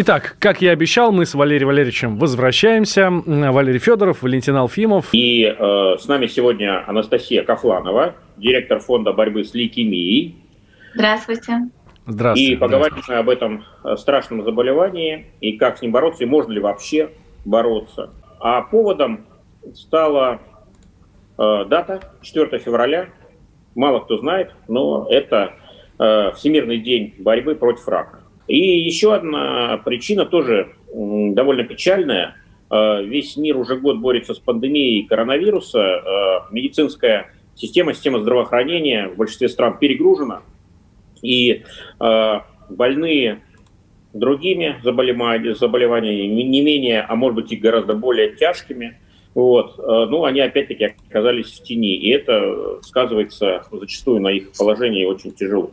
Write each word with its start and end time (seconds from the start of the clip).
Итак, 0.00 0.36
как 0.38 0.62
я 0.62 0.70
обещал, 0.70 1.10
мы 1.10 1.26
с 1.26 1.34
Валерием 1.34 1.66
Валерьевичем 1.66 2.18
возвращаемся. 2.18 3.10
Валерий 3.10 3.80
Федоров, 3.80 4.22
Валентин 4.22 4.54
Алфимов. 4.54 5.08
И 5.10 5.42
э, 5.42 5.96
с 5.98 6.06
нами 6.06 6.28
сегодня 6.28 6.88
Анастасия 6.88 7.42
Кафланова, 7.42 8.14
директор 8.36 8.78
фонда 8.78 9.12
борьбы 9.12 9.42
с 9.42 9.54
лейкемией. 9.54 10.36
Здравствуйте. 10.94 11.70
Здравствуйте. 12.06 12.52
И 12.52 12.56
поговорим 12.56 13.02
мы 13.08 13.14
об 13.16 13.28
этом 13.28 13.64
э, 13.82 13.96
страшном 13.96 14.44
заболевании 14.44 15.32
и 15.40 15.58
как 15.58 15.78
с 15.78 15.82
ним 15.82 15.90
бороться, 15.90 16.22
и 16.22 16.28
можно 16.28 16.52
ли 16.52 16.60
вообще 16.60 17.10
бороться. 17.44 18.10
А 18.38 18.62
поводом 18.62 19.26
стала 19.74 20.38
э, 21.38 21.64
дата 21.68 22.12
4 22.22 22.60
февраля. 22.60 23.08
Мало 23.74 23.98
кто 23.98 24.16
знает, 24.18 24.52
но 24.68 25.08
это 25.10 25.54
э, 25.98 26.30
Всемирный 26.36 26.78
день 26.78 27.16
борьбы 27.18 27.56
против 27.56 27.88
рака. 27.88 28.17
И 28.48 28.80
еще 28.80 29.14
одна 29.14 29.76
причина 29.84 30.24
тоже 30.24 30.72
довольно 30.92 31.64
печальная. 31.64 32.34
Э, 32.70 33.02
весь 33.04 33.36
мир 33.36 33.58
уже 33.58 33.76
год 33.76 33.98
борется 33.98 34.34
с 34.34 34.38
пандемией 34.38 35.06
коронавируса. 35.06 35.78
Э, 35.78 36.52
медицинская 36.52 37.30
система, 37.54 37.92
система 37.92 38.20
здравоохранения 38.20 39.08
в 39.08 39.16
большинстве 39.16 39.50
стран 39.50 39.78
перегружена. 39.78 40.42
И 41.20 41.62
э, 42.00 42.40
больные 42.70 43.42
другими 44.14 44.80
заболеваниями, 44.82 46.42
не 46.42 46.62
менее, 46.62 47.02
а 47.02 47.14
может 47.16 47.36
быть 47.36 47.52
и 47.52 47.56
гораздо 47.56 47.92
более 47.92 48.34
тяжкими, 48.34 48.98
вот, 49.34 49.76
ну, 49.76 50.24
они 50.24 50.40
опять-таки 50.40 50.96
оказались 51.08 51.60
в 51.60 51.62
тени, 51.62 51.94
и 51.94 52.08
это 52.08 52.80
сказывается 52.82 53.62
зачастую 53.70 54.20
на 54.20 54.28
их 54.28 54.50
положении 54.58 55.04
очень 55.04 55.30
тяжело. 55.32 55.70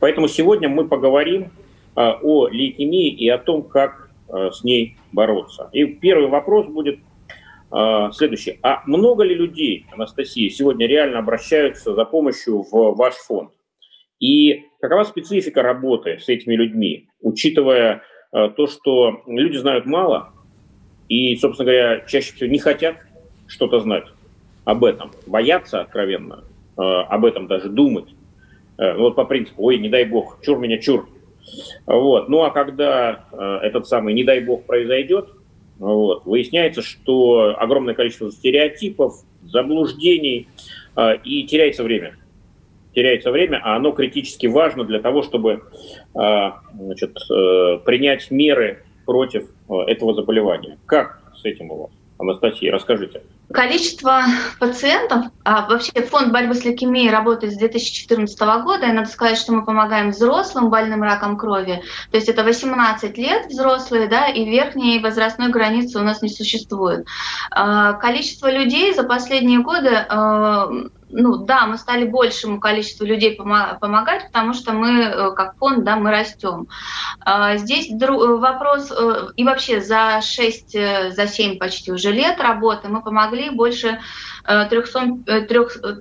Поэтому 0.00 0.28
сегодня 0.28 0.68
мы 0.68 0.86
поговорим 0.86 1.50
о 1.98 2.48
лейкемии 2.48 3.10
и 3.10 3.28
о 3.28 3.38
том, 3.38 3.62
как 3.62 4.10
а, 4.28 4.50
с 4.50 4.62
ней 4.62 4.96
бороться. 5.12 5.68
И 5.72 5.84
первый 5.84 6.28
вопрос 6.28 6.66
будет 6.66 7.00
а, 7.70 8.12
следующий. 8.12 8.58
А 8.62 8.82
много 8.86 9.24
ли 9.24 9.34
людей, 9.34 9.86
Анастасия, 9.92 10.48
сегодня 10.50 10.86
реально 10.86 11.18
обращаются 11.18 11.94
за 11.94 12.04
помощью 12.04 12.62
в 12.62 12.94
ваш 12.94 13.14
фонд? 13.14 13.50
И 14.20 14.64
какова 14.80 15.04
специфика 15.04 15.62
работы 15.62 16.18
с 16.18 16.28
этими 16.28 16.54
людьми, 16.54 17.08
учитывая 17.20 18.02
то, 18.30 18.66
что 18.66 19.22
люди 19.26 19.56
знают 19.56 19.86
мало 19.86 20.32
и, 21.08 21.34
собственно 21.36 21.70
говоря, 21.70 22.00
чаще 22.00 22.34
всего 22.34 22.50
не 22.50 22.58
хотят 22.58 22.96
что-то 23.46 23.78
знать 23.78 24.04
об 24.64 24.84
этом, 24.84 25.12
боятся 25.26 25.80
откровенно 25.80 26.44
об 26.76 27.24
этом 27.24 27.46
даже 27.46 27.68
думать. 27.68 28.08
Вот 28.76 29.14
по 29.14 29.24
принципу, 29.24 29.62
ой, 29.62 29.78
не 29.78 29.88
дай 29.88 30.04
бог, 30.04 30.40
чур 30.42 30.58
меня, 30.58 30.78
чур, 30.78 31.08
вот. 31.86 32.28
Ну 32.28 32.42
а 32.42 32.50
когда 32.50 33.24
э, 33.32 33.58
этот 33.62 33.86
самый, 33.86 34.14
не 34.14 34.24
дай 34.24 34.40
бог, 34.40 34.64
произойдет, 34.64 35.30
вот, 35.78 36.24
выясняется, 36.26 36.82
что 36.82 37.54
огромное 37.58 37.94
количество 37.94 38.30
стереотипов, 38.30 39.14
заблуждений, 39.42 40.48
э, 40.96 41.16
и 41.24 41.44
теряется 41.44 41.84
время. 41.84 42.16
Теряется 42.94 43.30
время, 43.30 43.60
а 43.62 43.76
оно 43.76 43.92
критически 43.92 44.46
важно 44.46 44.84
для 44.84 45.00
того, 45.00 45.22
чтобы 45.22 45.62
э, 46.14 46.50
значит, 46.74 47.14
принять 47.84 48.30
меры 48.30 48.84
против 49.06 49.48
этого 49.68 50.14
заболевания. 50.14 50.78
Как 50.86 51.20
с 51.36 51.44
этим 51.44 51.70
у 51.70 51.82
вас? 51.82 51.90
Анастасия, 52.18 52.72
расскажите. 52.72 53.22
Количество 53.52 54.24
пациентов, 54.60 55.26
а 55.42 55.66
вообще 55.66 55.90
фонд 56.02 56.32
борьбы 56.32 56.54
с 56.54 56.64
лейкемией 56.64 57.10
работает 57.10 57.54
с 57.54 57.56
2014 57.56 58.38
года, 58.62 58.86
и 58.86 58.92
надо 58.92 59.08
сказать, 59.08 59.38
что 59.38 59.52
мы 59.52 59.64
помогаем 59.64 60.10
взрослым 60.10 60.68
больным 60.68 61.02
раком 61.02 61.38
крови, 61.38 61.82
то 62.10 62.18
есть 62.18 62.28
это 62.28 62.44
18 62.44 63.16
лет 63.16 63.46
взрослые, 63.46 64.06
да, 64.06 64.26
и 64.26 64.44
верхней 64.44 65.00
возрастной 65.00 65.48
границы 65.48 65.98
у 65.98 66.02
нас 66.02 66.20
не 66.20 66.28
существует. 66.28 67.06
А, 67.50 67.94
количество 67.94 68.50
людей 68.50 68.92
за 68.92 69.04
последние 69.04 69.60
годы 69.60 69.94
а, 69.94 70.68
ну 71.10 71.36
да, 71.36 71.66
мы 71.66 71.78
стали 71.78 72.04
большему 72.04 72.60
количеству 72.60 73.04
людей 73.04 73.34
помогать, 73.34 74.26
потому 74.26 74.52
что 74.52 74.72
мы, 74.72 75.02
э, 75.02 75.30
как 75.32 75.56
фонд, 75.56 75.84
да, 75.84 75.96
мы 75.96 76.10
растем. 76.10 76.68
А, 77.20 77.56
здесь 77.56 77.88
вопрос, 77.90 78.90
э, 78.90 79.28
и 79.36 79.44
вообще 79.44 79.80
за 79.80 80.20
6, 80.20 80.74
э, 80.74 81.10
за 81.12 81.26
7 81.26 81.58
почти 81.58 81.92
уже 81.92 82.12
лет 82.12 82.40
работы 82.40 82.88
мы 82.88 83.02
помогли 83.02 83.50
больше 83.50 84.00
300, 84.70 85.46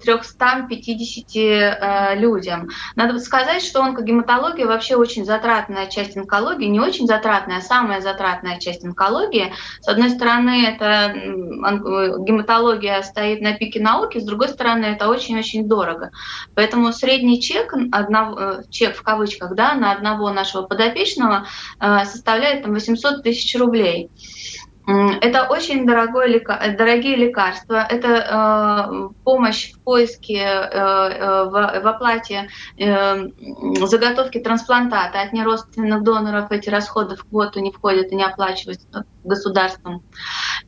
350 0.02 2.18
людям. 2.18 2.70
Надо 2.96 3.20
сказать, 3.20 3.62
что 3.62 3.84
онкогематология 3.84 4.66
вообще 4.66 4.96
очень 4.96 5.26
затратная 5.26 5.88
часть 5.88 6.16
онкологии, 6.16 6.68
не 6.68 6.80
очень 6.80 7.08
затратная, 7.08 7.58
а 7.58 7.62
самая 7.62 8.00
затратная 8.02 8.60
часть 8.60 8.86
онкологии. 8.86 9.52
С 9.82 9.88
одной 9.88 10.12
стороны, 10.12 10.66
это 10.66 11.14
гематология 12.26 13.02
стоит 13.02 13.42
на 13.42 13.54
пике 13.54 13.82
науки, 13.82 14.20
с 14.20 14.26
другой 14.26 14.50
стороны, 14.50 14.86
это 14.86 15.10
очень-очень 15.10 15.68
дорого. 15.68 16.12
Поэтому 16.56 16.94
средний 16.94 17.42
чек, 17.42 17.74
одного, 17.92 18.40
э, 18.40 18.64
чек 18.70 18.96
в 18.96 19.04
кавычках, 19.04 19.56
да, 19.56 19.76
на 19.76 19.92
одного 19.92 20.32
нашего 20.32 20.64
подопечного 20.64 21.48
э, 21.80 22.06
составляет 22.06 22.64
там, 22.64 22.74
800 22.74 23.24
тысяч 23.24 23.56
рублей. 23.56 24.10
Это 24.88 25.48
очень 25.50 25.86
дорогое, 25.86 26.42
дорогие 26.78 27.18
лекарства, 27.18 27.86
это 27.90 28.08
э, 28.08 29.10
помощь 29.26 29.74
в 29.74 29.82
поиске, 29.82 30.38
э, 30.38 30.70
э, 30.72 31.44
в, 31.44 31.52
в 31.52 31.88
оплате 31.88 32.48
э, 32.78 33.28
заготовки 33.86 34.40
трансплантата 34.40 35.20
от 35.20 35.34
неродственных 35.34 36.04
доноров. 36.04 36.52
Эти 36.54 36.70
расходы 36.70 37.18
в 37.18 37.26
квоту 37.26 37.60
не 37.60 37.72
входят 37.72 38.14
и 38.14 38.16
не 38.16 38.24
оплачиваются 38.24 39.04
государством. 39.26 40.04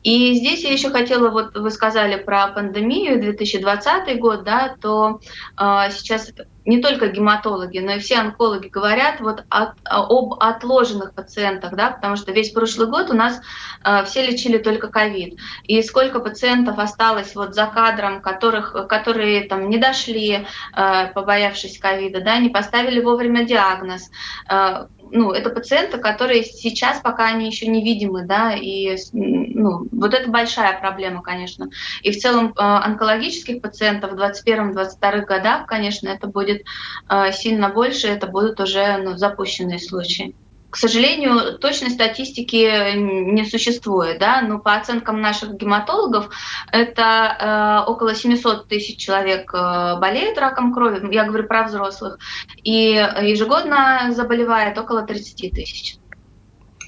И 0.02 0.34
здесь 0.34 0.64
я 0.64 0.72
еще 0.72 0.90
хотела, 0.90 1.30
вот 1.30 1.56
вы 1.56 1.70
сказали 1.70 2.22
про 2.22 2.48
пандемию 2.48 3.22
2020 3.22 4.20
год, 4.20 4.44
да, 4.44 4.76
то 4.78 5.20
э, 5.58 5.90
сейчас 5.92 6.30
не 6.70 6.80
только 6.80 7.08
гематологи, 7.08 7.80
но 7.80 7.94
и 7.94 7.98
все 7.98 8.18
онкологи 8.18 8.68
говорят 8.68 9.20
вот 9.20 9.44
от, 9.48 9.72
об 9.84 10.34
отложенных 10.34 11.14
пациентах, 11.14 11.74
да, 11.74 11.90
потому 11.90 12.14
что 12.14 12.30
весь 12.30 12.50
прошлый 12.50 12.86
год 12.86 13.10
у 13.10 13.14
нас 13.14 13.40
э, 13.84 14.04
все 14.04 14.24
лечили 14.24 14.58
только 14.58 14.86
ковид. 14.86 15.38
И 15.64 15.82
сколько 15.82 16.20
пациентов 16.20 16.78
осталось 16.78 17.34
вот 17.34 17.56
за 17.56 17.66
кадром, 17.66 18.22
которых, 18.22 18.86
которые 18.88 19.42
там 19.48 19.68
не 19.68 19.78
дошли, 19.78 20.46
э, 20.76 21.06
побоявшись 21.12 21.80
ковида, 21.80 22.20
да, 22.20 22.38
не 22.38 22.50
поставили 22.50 23.00
вовремя 23.00 23.44
диагноз. 23.44 24.08
Э, 24.48 24.86
ну, 25.10 25.32
это 25.32 25.50
пациенты, 25.50 25.98
которые 25.98 26.44
сейчас 26.44 27.00
пока 27.00 27.26
они 27.26 27.46
еще 27.46 27.66
невидимы, 27.66 28.26
да, 28.26 28.54
и 28.54 28.96
ну, 29.12 29.86
вот 29.90 30.14
это 30.14 30.30
большая 30.30 30.78
проблема, 30.78 31.22
конечно. 31.22 31.68
И 32.02 32.10
в 32.10 32.18
целом 32.18 32.48
э, 32.48 32.52
онкологических 32.56 33.60
пациентов 33.60 34.12
в 34.12 34.14
2021-2022 34.16 35.24
годах, 35.26 35.66
конечно, 35.66 36.08
это 36.08 36.26
будет 36.26 36.64
э, 37.08 37.32
сильно 37.32 37.68
больше, 37.68 38.08
это 38.08 38.26
будут 38.26 38.60
уже 38.60 38.98
ну, 38.98 39.16
запущенные 39.16 39.78
случаи. 39.78 40.34
К 40.70 40.76
сожалению, 40.76 41.58
точной 41.58 41.90
статистики 41.90 42.94
не 42.96 43.44
существует, 43.44 44.18
да, 44.18 44.40
но 44.40 44.58
по 44.58 44.74
оценкам 44.74 45.20
наших 45.20 45.54
гематологов 45.56 46.30
это 46.70 47.84
э, 47.86 47.90
около 47.90 48.14
700 48.14 48.68
тысяч 48.68 48.96
человек 48.98 49.52
э, 49.52 49.98
болеют 49.98 50.38
раком 50.38 50.72
крови, 50.72 51.12
я 51.12 51.24
говорю 51.24 51.48
про 51.48 51.64
взрослых, 51.64 52.18
и 52.62 52.92
ежегодно 52.92 54.12
заболевает 54.12 54.78
около 54.78 55.02
30 55.02 55.52
тысяч. 55.52 55.96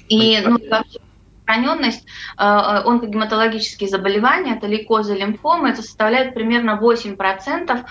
И 0.07 0.39
ну, 0.45 0.57
распространенность 1.43 2.05
э, 2.37 2.43
э, 2.43 2.83
онкогематологические 2.85 3.89
заболевания, 3.89 4.55
это 4.55 4.67
лейкозы, 4.67 5.15
лимфомы, 5.15 5.69
это 5.69 5.81
составляет 5.81 6.33
примерно 6.33 6.79
8% 6.81 7.71
э, 7.71 7.83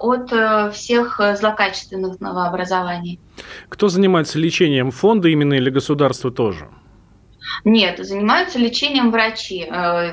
от 0.00 0.32
э, 0.32 0.70
всех 0.72 1.20
злокачественных 1.34 2.20
новообразований. 2.20 3.20
Кто 3.68 3.88
занимается 3.88 4.38
лечением 4.38 4.90
фонда 4.90 5.28
именно 5.28 5.54
или 5.54 5.70
государство 5.70 6.30
тоже? 6.30 6.68
Нет, 7.62 8.04
занимаются 8.04 8.58
лечением 8.58 9.10
врачи 9.10 9.66
э, 9.68 10.12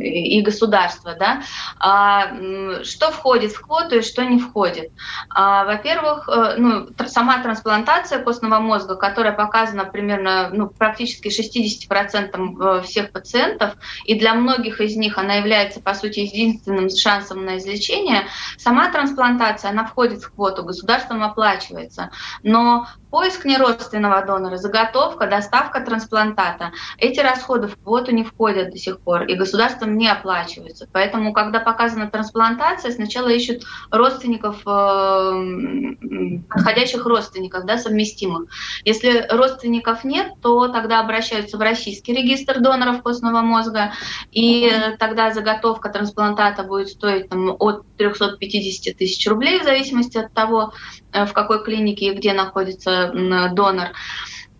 и 0.00 0.40
государство. 0.42 1.14
Да? 1.18 1.42
А, 1.78 2.82
что 2.82 3.10
входит 3.10 3.52
в 3.52 3.60
квоту 3.60 3.96
и 3.96 4.02
что 4.02 4.24
не 4.24 4.38
входит? 4.38 4.90
А, 5.30 5.64
во-первых, 5.64 6.28
э, 6.28 6.54
ну, 6.58 6.88
сама 7.06 7.38
трансплантация 7.42 8.18
костного 8.18 8.58
мозга, 8.58 8.96
которая 8.96 9.32
показана 9.32 9.84
примерно 9.84 10.50
ну, 10.52 10.68
практически 10.68 11.28
60% 11.28 12.78
э, 12.78 12.82
всех 12.82 13.12
пациентов, 13.12 13.74
и 14.04 14.18
для 14.18 14.34
многих 14.34 14.80
из 14.80 14.96
них 14.96 15.18
она 15.18 15.34
является, 15.34 15.80
по 15.80 15.94
сути, 15.94 16.20
единственным 16.20 16.88
шансом 16.90 17.44
на 17.44 17.58
излечение, 17.58 18.26
сама 18.58 18.90
трансплантация, 18.90 19.70
она 19.70 19.84
входит 19.84 20.22
в 20.22 20.32
квоту, 20.32 20.64
государством 20.64 21.22
оплачивается. 21.22 22.10
Но 22.42 22.86
поиск 23.14 23.44
неродственного 23.44 24.26
донора, 24.26 24.56
заготовка, 24.56 25.28
доставка 25.28 25.80
трансплантата, 25.80 26.72
эти 26.98 27.20
расходы 27.20 27.68
в 27.68 27.76
квоту 27.76 28.10
не 28.10 28.24
входят 28.24 28.72
до 28.72 28.76
сих 28.76 28.98
пор, 28.98 29.22
и 29.22 29.36
государством 29.36 29.96
не 29.96 30.08
оплачиваются. 30.08 30.88
Поэтому, 30.92 31.32
когда 31.32 31.60
показана 31.60 32.10
трансплантация, 32.10 32.90
сначала 32.90 33.28
ищут 33.28 33.62
родственников, 33.92 34.56
э, 34.66 36.40
подходящих 36.50 37.06
родственников, 37.06 37.64
да, 37.66 37.78
совместимых. 37.78 38.48
Если 38.84 39.28
родственников 39.30 40.02
нет, 40.02 40.32
то 40.42 40.66
тогда 40.66 40.98
обращаются 40.98 41.56
в 41.56 41.60
российский 41.60 42.12
регистр 42.14 42.58
доноров 42.58 43.00
костного 43.04 43.42
мозга, 43.42 43.92
и 44.32 44.68
тогда 44.98 45.32
заготовка 45.32 45.88
трансплантата 45.88 46.64
будет 46.64 46.88
стоить 46.88 47.28
там, 47.28 47.54
от 47.60 47.84
350 47.96 48.96
тысяч 48.96 49.24
рублей 49.28 49.60
в 49.60 49.62
зависимости 49.62 50.18
от 50.18 50.32
того, 50.32 50.72
э, 50.72 51.03
в 51.14 51.32
какой 51.32 51.62
клинике 51.62 52.06
и 52.06 52.14
где 52.14 52.32
находится 52.32 53.12
донор. 53.52 53.88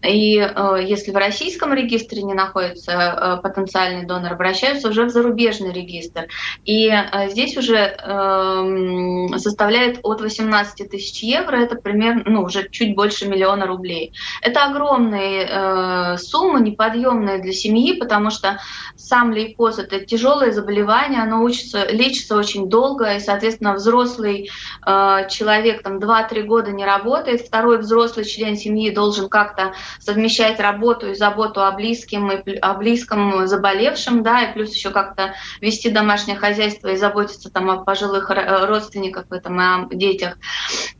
И 0.06 0.38
э, 0.38 0.78
если 0.82 1.10
в 1.10 1.16
российском 1.16 1.72
регистре 1.72 2.22
не 2.22 2.34
находится 2.34 2.92
э, 2.92 3.42
потенциальный 3.42 4.06
донор, 4.06 4.32
обращаются 4.32 4.88
уже 4.88 5.04
в 5.04 5.10
зарубежный 5.10 5.72
регистр. 5.72 6.28
И 6.64 6.88
э, 6.88 7.28
здесь 7.30 7.56
уже 7.56 7.76
э, 7.76 9.38
составляет 9.38 10.00
от 10.02 10.20
18 10.20 10.90
тысяч 10.90 11.22
евро, 11.22 11.56
это 11.56 11.76
примерно, 11.76 12.22
ну, 12.26 12.42
уже 12.42 12.68
чуть 12.68 12.94
больше 12.94 13.26
миллиона 13.26 13.66
рублей. 13.66 14.12
Это 14.42 14.64
огромные 14.64 16.18
суммы, 16.18 16.60
неподъемные 16.60 17.38
для 17.38 17.52
семьи, 17.52 17.94
потому 17.94 18.30
что 18.30 18.60
сам 18.96 19.32
лейкоз– 19.32 19.78
это 19.80 20.00
тяжелое 20.00 20.52
заболевание, 20.52 21.22
оно 21.22 21.42
учится, 21.42 21.86
лечится 21.90 22.36
очень 22.36 22.68
долго, 22.68 23.14
и, 23.14 23.20
соответственно, 23.20 23.74
взрослый 23.74 24.50
человек 24.84 25.82
там 25.82 25.98
2-3 25.98 26.42
года 26.42 26.70
не 26.72 26.84
работает, 26.84 27.42
второй 27.42 27.78
взрослый 27.78 28.24
член 28.24 28.56
семьи 28.56 28.90
должен 28.90 29.28
как-то 29.28 29.72
совмещать 30.00 30.60
работу 30.60 31.10
и 31.10 31.14
заботу 31.14 31.64
о 31.64 31.72
близком, 31.72 32.30
и 32.30 32.56
о 32.56 32.74
близком 32.74 33.46
заболевшем, 33.46 34.22
да, 34.22 34.42
и 34.42 34.52
плюс 34.52 34.74
еще 34.74 34.90
как-то 34.90 35.34
вести 35.60 35.90
домашнее 35.90 36.36
хозяйство 36.36 36.88
и 36.88 36.96
заботиться 36.96 37.50
там 37.50 37.70
о 37.70 37.78
пожилых 37.78 38.30
родственниках 38.30 39.26
этом, 39.32 39.60
и 39.60 39.64
о 39.64 39.88
детях. 39.90 40.38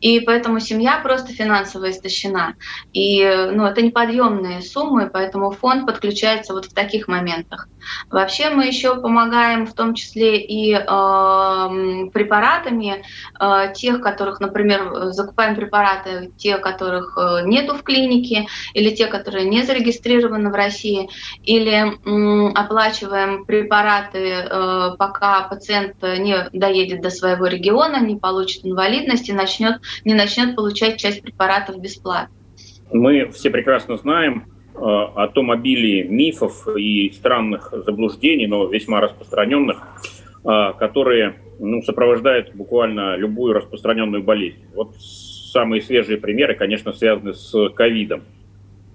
И 0.01 0.21
поэтому 0.21 0.61
семья 0.61 0.99
просто 0.99 1.33
финансово 1.33 1.91
истощена. 1.91 2.55
И 2.93 3.25
ну, 3.25 3.65
это 3.65 3.83
неподъемные 3.83 4.61
суммы, 4.61 5.09
поэтому 5.11 5.51
фонд 5.51 5.87
подключается 5.87 6.53
вот 6.53 6.67
в 6.67 6.75
таких 6.75 7.09
моментах. 7.09 7.69
Вообще 8.11 8.51
мы 8.51 8.67
еще 8.67 9.01
помогаем 9.01 9.67
в 9.67 9.75
том 9.75 9.95
числе 9.95 10.39
и 10.39 10.75
э, 10.75 10.79
препаратами 12.13 13.05
э, 13.39 13.73
тех, 13.75 14.01
которых, 14.01 14.41
например, 14.41 15.13
закупаем 15.13 15.55
препараты, 15.55 16.33
те, 16.37 16.59
которых 16.59 17.17
э, 17.19 17.43
нету 17.45 17.75
в 17.75 17.83
клинике, 17.83 18.47
или 18.73 18.84
те, 18.91 19.07
которые 19.07 19.49
не 19.49 19.63
зарегистрированы 19.63 20.51
в 20.51 20.55
России, 20.55 21.09
или 21.43 21.95
оплачиваем 22.57 23.45
препараты, 23.45 24.19
э, 24.19 24.91
пока 24.99 25.49
пациент 25.49 26.03
не 26.03 26.49
доедет 26.53 27.01
до 27.01 27.11
своего 27.11 27.47
региона, 27.47 28.05
не 28.05 28.17
получит 28.17 28.65
инвалидность 28.65 29.29
и 29.29 29.33
начнет, 29.33 29.81
не 30.05 30.15
начнет 30.15 30.57
получать 30.57 30.99
часть 30.99 31.23
препаратов 31.23 31.81
бесплатно. 31.81 32.35
Мы 32.93 33.31
все 33.33 33.51
прекрасно 33.51 33.97
знаем 33.97 34.45
э, 34.75 34.79
о 34.79 35.29
том 35.29 35.51
обилии 35.51 36.03
мифов 36.05 36.67
и 36.77 37.11
странных 37.11 37.73
заблуждений, 37.73 38.47
но 38.47 38.67
весьма 38.67 39.01
распространенных, 39.01 39.79
э, 40.45 40.73
которые 40.79 41.37
ну, 41.59 41.83
сопровождают 41.83 42.55
буквально 42.55 43.17
любую 43.17 43.55
распространенную 43.55 44.23
болезнь. 44.23 44.65
Вот 44.75 44.95
самые 44.97 45.83
свежие 45.83 46.19
примеры, 46.19 46.55
конечно, 46.55 46.93
связаны 46.93 47.35
с 47.35 47.69
ковидом. 47.71 48.23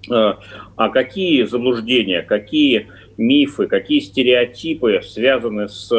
Э, 0.09 0.35
а 0.75 0.89
какие 0.89 1.43
заблуждения, 1.43 2.21
какие 2.21 2.89
мифы, 3.17 3.67
какие 3.67 3.99
стереотипы 3.99 5.01
связаны 5.03 5.67
с 5.67 5.91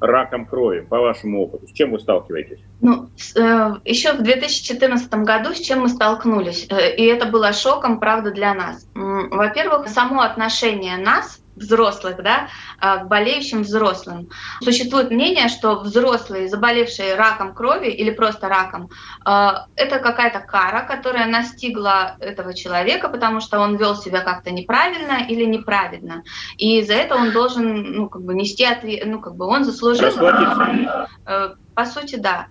раком 0.00 0.46
крови, 0.46 0.80
по 0.80 1.00
вашему 1.00 1.42
опыту? 1.42 1.66
С 1.68 1.72
чем 1.72 1.92
вы 1.92 2.00
сталкиваетесь? 2.00 2.58
Ну, 2.80 3.08
э, 3.36 3.74
еще 3.84 4.12
в 4.12 4.22
2014 4.22 5.12
году 5.24 5.54
с 5.54 5.60
чем 5.60 5.80
мы 5.80 5.88
столкнулись, 5.88 6.66
э, 6.70 6.96
и 6.96 7.04
это 7.04 7.26
было 7.26 7.52
шоком, 7.52 8.00
правда, 8.00 8.30
для 8.30 8.54
нас. 8.54 8.86
Во-первых, 8.94 9.88
само 9.88 10.20
отношение 10.22 10.96
нас 10.96 11.40
взрослых, 11.56 12.22
да, 12.22 12.48
а, 12.78 12.98
к 12.98 13.08
болеющим 13.08 13.62
взрослым. 13.62 14.30
Существует 14.62 15.10
мнение, 15.10 15.48
что 15.48 15.80
взрослые, 15.80 16.48
заболевшие 16.48 17.14
раком 17.14 17.54
крови 17.54 17.88
или 17.88 18.10
просто 18.10 18.48
раком, 18.48 18.90
а, 19.24 19.66
это 19.76 19.98
какая-то 19.98 20.40
кара, 20.40 20.86
которая 20.86 21.26
настигла 21.26 22.16
этого 22.20 22.54
человека, 22.54 23.08
потому 23.08 23.40
что 23.40 23.60
он 23.60 23.76
вел 23.76 23.96
себя 23.96 24.20
как-то 24.20 24.50
неправильно 24.50 25.24
или 25.28 25.44
неправедно. 25.44 26.24
И 26.56 26.82
за 26.82 26.94
это 26.94 27.14
он 27.16 27.32
должен, 27.32 27.92
ну, 27.92 28.08
как 28.08 28.22
бы 28.22 28.34
нести 28.34 28.64
ответ, 28.64 29.04
ну, 29.06 29.20
как 29.20 29.36
бы 29.36 29.46
он 29.46 29.64
заслужил. 29.64 30.12
Э, 31.26 31.54
по 31.74 31.84
сути, 31.86 32.16
да. 32.16 32.46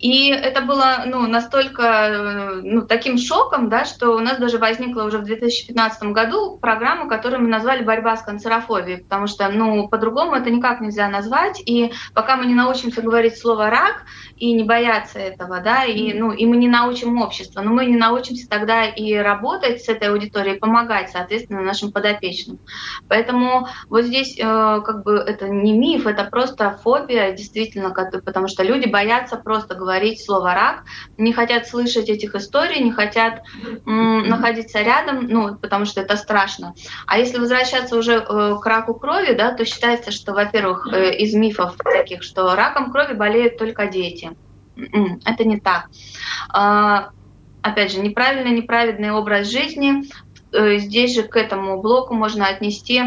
И 0.00 0.30
это 0.30 0.62
было 0.62 1.02
ну, 1.04 1.26
настолько 1.26 1.82
э, 1.82 2.60
ну, 2.62 2.86
таким 2.86 3.18
шоком, 3.18 3.68
да, 3.68 3.84
что 3.84 4.12
у 4.12 4.18
нас 4.20 4.38
даже 4.38 4.56
возникла 4.56 5.02
уже 5.02 5.18
в 5.18 5.24
2015 5.24 6.04
году 6.04 6.56
программа, 6.56 7.06
которую 7.06 7.42
мы 7.42 7.48
назвали 7.48 7.84
«Борьба 7.84 8.16
с 8.16 8.22
канцерофобией», 8.22 9.02
потому 9.02 9.26
что 9.26 9.50
ну, 9.50 9.88
по-другому 9.88 10.36
это 10.36 10.48
никак 10.48 10.80
нельзя 10.80 11.06
назвать. 11.08 11.60
И 11.66 11.92
пока 12.14 12.36
мы 12.36 12.46
не 12.46 12.54
научимся 12.54 13.02
говорить 13.02 13.38
слово 13.38 13.68
«рак» 13.68 14.04
и 14.38 14.52
не 14.54 14.64
бояться 14.64 15.18
этого, 15.18 15.60
да, 15.60 15.84
и, 15.84 16.14
ну, 16.14 16.32
и 16.32 16.46
мы 16.46 16.56
не 16.56 16.68
научим 16.68 17.20
общество, 17.20 17.60
но 17.60 17.70
мы 17.70 17.84
не 17.84 17.98
научимся 17.98 18.48
тогда 18.48 18.86
и 18.86 19.14
работать 19.14 19.82
с 19.84 19.88
этой 19.90 20.08
аудиторией, 20.08 20.58
помогать, 20.58 21.10
соответственно, 21.10 21.60
нашим 21.60 21.92
подопечным. 21.92 22.58
Поэтому 23.06 23.68
вот 23.90 24.04
здесь 24.04 24.38
э, 24.38 24.42
как 24.42 25.04
бы 25.04 25.16
это 25.16 25.46
не 25.46 25.76
миф, 25.76 26.06
это 26.06 26.24
просто 26.24 26.78
фобия, 26.82 27.32
действительно, 27.32 27.90
потому 27.90 28.48
что 28.48 28.62
люди 28.62 28.88
боятся 28.88 29.36
просто 29.36 29.74
говорить 29.74 29.89
говорить 29.90 30.24
слово 30.24 30.54
рак, 30.54 30.84
не 31.18 31.32
хотят 31.32 31.66
слышать 31.66 32.08
этих 32.08 32.36
историй, 32.36 32.80
не 32.80 32.92
хотят 32.92 33.42
м, 33.86 34.28
находиться 34.28 34.82
рядом, 34.82 35.26
ну, 35.26 35.56
потому 35.56 35.84
что 35.84 36.00
это 36.00 36.16
страшно. 36.16 36.74
А 37.06 37.18
если 37.18 37.38
возвращаться 37.38 37.96
уже 37.96 38.12
э, 38.12 38.56
к 38.62 38.66
раку 38.66 38.94
крови, 38.94 39.34
да, 39.34 39.52
то 39.52 39.64
считается, 39.64 40.12
что, 40.12 40.32
во-первых, 40.32 40.86
э, 40.92 41.16
из 41.16 41.34
мифов 41.34 41.76
таких, 41.76 42.22
что 42.22 42.54
раком 42.54 42.92
крови 42.92 43.14
болеют 43.14 43.58
только 43.58 43.86
дети. 43.86 44.30
М-м, 44.76 45.18
это 45.24 45.44
не 45.44 45.58
так. 45.58 45.88
Э, 46.54 47.10
опять 47.62 47.92
же, 47.92 48.00
неправильный, 48.00 48.52
неправедный 48.52 49.10
образ 49.10 49.48
жизни, 49.48 50.04
Э, 50.52 50.78
здесь 50.78 51.14
же 51.14 51.22
к 51.22 51.36
этому 51.36 51.80
блоку 51.80 52.14
можно 52.14 52.46
отнести 52.46 53.02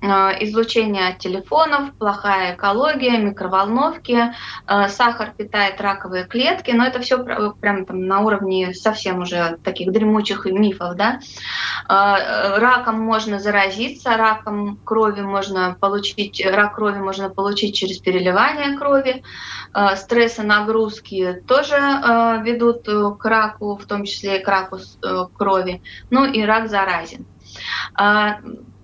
излучение 0.00 1.08
от 1.08 1.18
телефонов, 1.18 1.92
плохая 1.98 2.54
экология, 2.54 3.18
микроволновки, 3.18 4.32
э, 4.66 4.88
сахар 4.88 5.32
питает 5.36 5.80
раковые 5.80 6.24
клетки, 6.24 6.70
но 6.70 6.86
это 6.86 7.00
все 7.00 7.18
прям 7.60 7.84
там 7.84 8.06
на 8.06 8.20
уровне 8.20 8.74
совсем 8.74 9.20
уже 9.20 9.58
таких 9.64 9.90
дремучих 9.92 10.44
мифов, 10.46 10.94
да. 10.94 11.20
Раком 11.88 13.00
можно 13.00 13.38
заразиться, 13.40 14.16
раком 14.16 14.78
крови 14.84 15.22
можно 15.22 15.76
получить, 15.78 16.44
рак 16.44 16.76
крови 16.76 16.98
можно 16.98 17.30
получить 17.30 17.74
через 17.74 17.98
переливание 17.98 18.76
крови, 18.76 19.22
стрессы, 19.96 20.42
нагрузки 20.42 21.42
тоже 21.46 21.76
ведут 22.42 22.84
к 23.18 23.24
раку, 23.24 23.76
в 23.76 23.86
том 23.86 24.04
числе 24.04 24.38
и 24.38 24.42
к 24.42 24.48
раку 24.48 24.78
крови, 25.36 25.82
ну 26.10 26.24
и 26.24 26.42
рак 26.42 26.68
заразен 26.68 27.26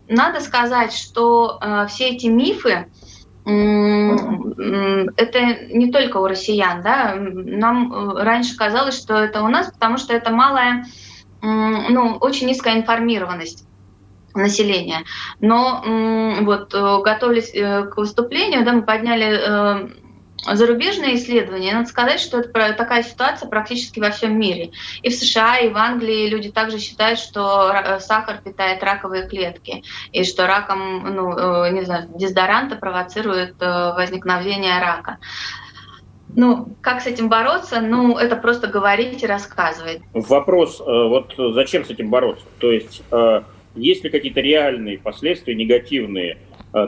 надо 0.09 0.41
сказать, 0.41 0.93
что 0.93 1.59
а, 1.61 1.87
все 1.87 2.11
эти 2.11 2.27
мифы, 2.27 2.87
это 3.47 3.51
не 5.69 5.93
только 5.93 6.17
у 6.17 6.27
россиян, 6.27 6.81
да, 6.81 7.15
нам 7.15 7.93
э, 7.93 8.23
раньше 8.23 8.57
казалось, 8.57 8.99
что 8.99 9.17
это 9.17 9.43
у 9.43 9.49
нас, 9.49 9.71
потому 9.71 9.99
что 9.99 10.15
это 10.15 10.31
малая, 10.31 10.87
ну, 11.43 12.17
очень 12.23 12.47
низкая 12.47 12.79
информированность 12.79 13.67
населения. 14.35 15.05
Но 15.41 15.85
вот 16.41 16.73
э, 16.73 17.03
готовились 17.03 17.55
э, 17.55 17.85
к 17.85 17.99
выступлению, 17.99 18.65
да, 18.65 18.73
мы 18.73 18.83
подняли 18.83 19.91
зарубежные 20.53 21.17
исследования, 21.17 21.73
надо 21.73 21.89
сказать, 21.89 22.21
что 22.21 22.41
это 22.41 22.73
такая 22.75 23.03
ситуация 23.03 23.49
практически 23.49 24.01
во 24.01 24.11
всем 24.11 24.39
мире. 24.39 24.71
И 25.03 25.09
в 25.09 25.15
США, 25.15 25.59
и 25.59 25.69
в 25.71 25.77
Англии 25.77 26.29
люди 26.29 26.51
также 26.51 26.79
считают, 26.79 27.19
что 27.19 27.73
э, 27.73 28.01
сахар 28.01 28.41
питает 28.43 28.83
раковые 28.83 29.29
клетки, 29.29 29.83
и 30.13 30.25
что 30.25 30.47
раком, 30.47 31.15
ну, 31.15 31.37
э, 31.37 31.71
не 31.73 31.83
знаю, 31.83 32.09
дезодоранты 32.15 32.77
провоцируют 32.77 33.57
э, 33.61 33.93
возникновение 33.95 34.81
рака. 34.81 35.19
Ну, 36.37 36.75
как 36.81 37.01
с 37.01 37.07
этим 37.07 37.29
бороться? 37.29 37.81
Ну, 37.81 38.19
это 38.19 38.35
просто 38.35 38.67
говорить 38.67 39.23
и 39.23 39.27
рассказывать. 39.27 40.01
Вопрос, 40.13 40.81
вот 40.81 41.35
зачем 41.55 41.85
с 41.85 41.91
этим 41.91 42.11
бороться? 42.11 42.45
То 42.59 42.73
есть, 42.73 43.05
есть 43.77 44.03
ли 44.03 44.11
какие-то 44.11 44.41
реальные 44.41 44.99
последствия 44.99 45.55
негативные 45.55 46.39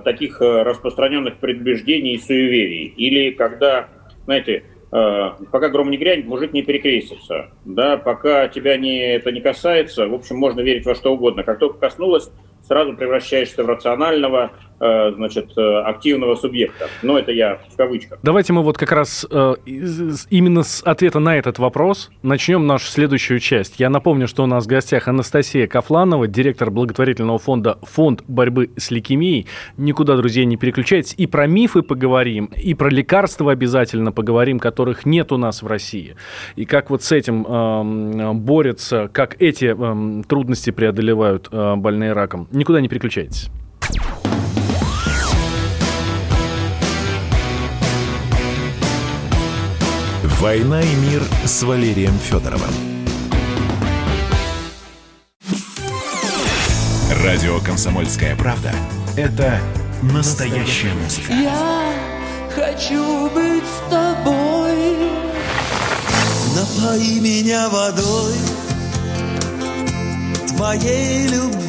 таких 0.01 0.41
э, 0.43 0.63
распространенных 0.63 1.37
предубеждений 1.37 2.15
и 2.15 2.19
суеверий. 2.19 2.93
Или 2.97 3.31
когда, 3.31 3.89
знаете, 4.25 4.65
э, 4.93 5.31
пока 5.51 5.69
гром 5.69 5.91
не 5.91 5.97
грянет, 5.97 6.27
мужик 6.27 6.53
не 6.53 6.63
перекрестится. 6.63 7.51
Да, 7.65 7.97
пока 7.97 8.49
тебя 8.49 8.77
не, 8.77 9.15
это 9.15 9.33
не 9.33 9.41
касается, 9.41 10.09
в 10.09 10.15
общем, 10.15 10.37
можно 10.37 10.61
верить 10.61 10.87
во 10.87 10.95
что 10.95 11.13
угодно. 11.13 11.43
Как 11.43 11.59
только 11.59 11.79
коснулось, 11.79 12.31
сразу 12.63 12.97
превращаешься 12.97 13.63
в 13.63 13.67
рационального, 13.67 14.53
Э, 14.76 14.76
значит, 14.79 15.57
э, 15.57 15.81
активного 15.85 16.35
субъекта. 16.37 16.89
Но 17.03 17.19
это 17.19 17.33
я 17.33 17.61
в 17.73 17.77
кавычках. 17.77 18.19
Давайте 18.23 18.53
мы 18.53 18.63
вот 18.63 18.79
как 18.79 18.93
раз 18.93 19.27
э, 19.31 19.55
именно 19.65 20.63
с 20.63 20.83
ответа 20.83 21.19
на 21.19 21.37
этот 21.37 21.59
вопрос 21.59 22.11
начнем 22.23 22.67
нашу 22.67 22.87
следующую 22.87 23.41
часть. 23.41 23.81
Я 23.81 23.91
напомню, 23.91 24.29
что 24.29 24.45
у 24.45 24.47
нас 24.47 24.65
в 24.65 24.69
гостях 24.69 25.09
Анастасия 25.09 25.67
Кафланова, 25.67 26.27
директор 26.27 26.71
благотворительного 26.71 27.39
фонда 27.39 27.79
«Фонд 27.83 28.23
борьбы 28.29 28.71
с 28.77 28.91
лейкемией». 28.91 29.47
Никуда, 29.77 30.17
друзья, 30.17 30.45
не 30.45 30.57
переключайтесь. 30.57 31.15
И 31.17 31.27
про 31.27 31.47
мифы 31.47 31.83
поговорим, 31.83 32.47
и 32.57 32.75
про 32.75 32.89
лекарства 32.89 33.53
обязательно 33.53 34.13
поговорим, 34.13 34.59
которых 34.59 35.07
нет 35.07 35.33
у 35.33 35.37
нас 35.37 35.63
в 35.63 35.67
России. 35.67 36.17
И 36.57 36.65
как 36.65 36.91
вот 36.91 37.03
с 37.03 37.13
этим 37.13 37.47
э, 37.47 38.33
борются, 38.35 39.09
как 39.13 39.41
эти 39.41 39.75
э, 39.77 40.23
трудности 40.25 40.71
преодолевают 40.71 41.49
э, 41.51 41.77
больные 41.77 42.13
раком. 42.13 42.49
Никуда 42.51 42.81
не 42.81 42.89
переключайтесь. 42.89 43.51
«Война 50.41 50.83
и 50.83 50.95
мир» 50.97 51.23
с 51.47 51.63
Валерием 51.63 52.13
Федоровым. 52.19 52.71
Радио 57.25 57.59
«Комсомольская 57.61 58.37
правда»— 58.37 58.71
это 59.17 59.59
настоящая 60.03 60.93
музыка. 60.93 61.33
Я 61.33 61.91
хочу 62.55 63.31
быть 63.31 63.65
с 63.65 63.91
тобой. 63.91 65.11
Напои 66.55 67.19
меня 67.21 67.71
водой 67.71 68.35
твоей 70.49 71.29
любви. 71.29 71.66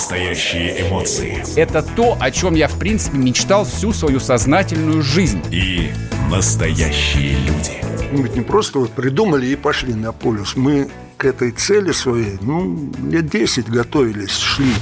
Настоящие 0.00 0.88
эмоции. 0.88 1.44
Это 1.56 1.82
то, 1.82 2.16
о 2.18 2.30
чем 2.30 2.54
я, 2.54 2.68
в 2.68 2.78
принципе, 2.78 3.18
мечтал 3.18 3.66
всю 3.66 3.92
свою 3.92 4.18
сознательную 4.18 5.02
жизнь. 5.02 5.42
И 5.50 5.92
настоящие 6.30 7.36
люди. 7.40 7.84
Мы 8.10 8.22
ведь 8.22 8.34
не 8.34 8.40
просто 8.40 8.78
вот 8.78 8.92
придумали 8.92 9.48
и 9.48 9.56
пошли 9.56 9.92
на 9.92 10.12
полюс. 10.12 10.56
Мы 10.56 10.88
к 11.18 11.26
этой 11.26 11.50
цели 11.50 11.92
своей, 11.92 12.38
ну, 12.40 12.90
лет 13.10 13.28
10 13.28 13.68
готовились, 13.68 14.30
шли. 14.30 14.72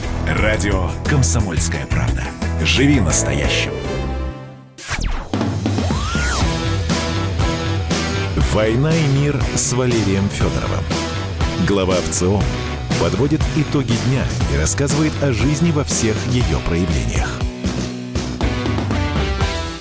Радио 0.40 0.88
«Комсомольская 1.10 1.84
правда». 1.86 2.22
Живи 2.62 3.00
настоящим. 3.00 3.72
«Война 8.52 8.94
и 8.94 9.06
мир» 9.20 9.36
с 9.56 9.72
Валерием 9.72 10.28
Федоровым. 10.28 10.84
Глава 11.66 11.96
ВЦО 12.08 12.40
подводит 13.00 13.40
итоги 13.56 13.94
дня 14.08 14.24
и 14.52 14.58
рассказывает 14.58 15.12
о 15.22 15.32
жизни 15.32 15.70
во 15.70 15.84
всех 15.84 16.16
ее 16.26 16.58
проявлениях. 16.66 17.38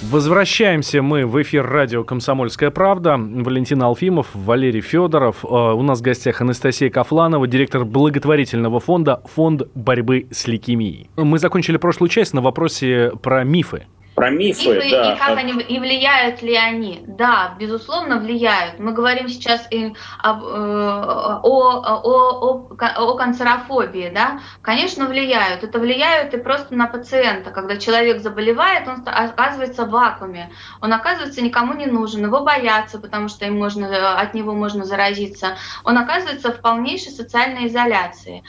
Возвращаемся 0.10 1.02
мы 1.02 1.26
в 1.26 1.42
эфир 1.42 1.68
радио 1.68 2.06
«Комсомольская 2.06 2.72
правда». 2.72 3.18
Валентин 3.18 3.84
Алфимов, 3.84 4.28
Валерий 4.34 4.80
Федоров. 4.80 5.44
Э, 5.44 5.48
у 5.48 5.82
нас 5.82 6.00
в 6.00 6.02
гостях 6.02 6.40
Анастасия 6.40 6.90
Кафланова, 6.90 7.46
директор 7.46 7.84
благотворительного 7.84 8.80
фонда 8.80 9.22
«Фонд 9.36 9.64
борьбы 9.76 10.28
с 10.32 10.48
лейкемией». 10.48 11.10
Мы 11.18 11.40
закончили 11.40 11.76
прошлую 11.76 12.10
часть 12.10 12.34
на 12.34 12.42
вопросе 12.42 13.12
про 13.22 13.44
мифы. 13.44 13.86
Про 14.18 14.32
мифы, 14.32 14.70
мифы 14.70 14.90
да. 14.90 15.14
И 15.14 15.18
как 15.20 15.38
они, 15.38 15.54
и 15.62 15.78
влияют 15.78 16.42
ли 16.42 16.56
они? 16.56 17.04
Да, 17.06 17.54
безусловно, 17.60 18.18
влияют. 18.18 18.80
Мы 18.80 18.92
говорим 18.92 19.30
сейчас 19.30 19.68
и 19.70 19.94
об, 20.18 20.44
э, 20.44 20.48
о, 20.48 21.40
о, 21.44 22.02
о, 22.04 22.68
о 22.98 23.14
канцерофобии, 23.16 24.10
да? 24.12 24.40
Конечно, 24.64 25.06
влияют. 25.06 25.64
Это 25.64 25.78
влияет 25.78 26.34
и 26.34 26.38
просто 26.38 26.74
на 26.74 26.88
пациента. 26.88 27.52
Когда 27.52 27.78
человек 27.78 28.20
заболевает, 28.22 28.88
он 28.88 29.04
оказывается 29.06 29.86
в 29.86 29.92
вакууме. 29.92 30.50
Он 30.82 30.94
оказывается 30.94 31.44
никому 31.44 31.76
не 31.76 31.86
нужен. 31.86 32.26
Его 32.26 32.44
боятся, 32.44 32.98
потому 32.98 33.28
что 33.28 33.46
им 33.46 33.60
можно, 33.60 34.20
от 34.20 34.34
него 34.34 34.54
можно 34.54 34.84
заразиться. 34.84 35.58
Он 35.84 35.96
оказывается 35.96 36.52
в 36.52 36.60
полнейшей 36.62 37.12
социальной 37.12 37.68
изоляции. 37.68 38.44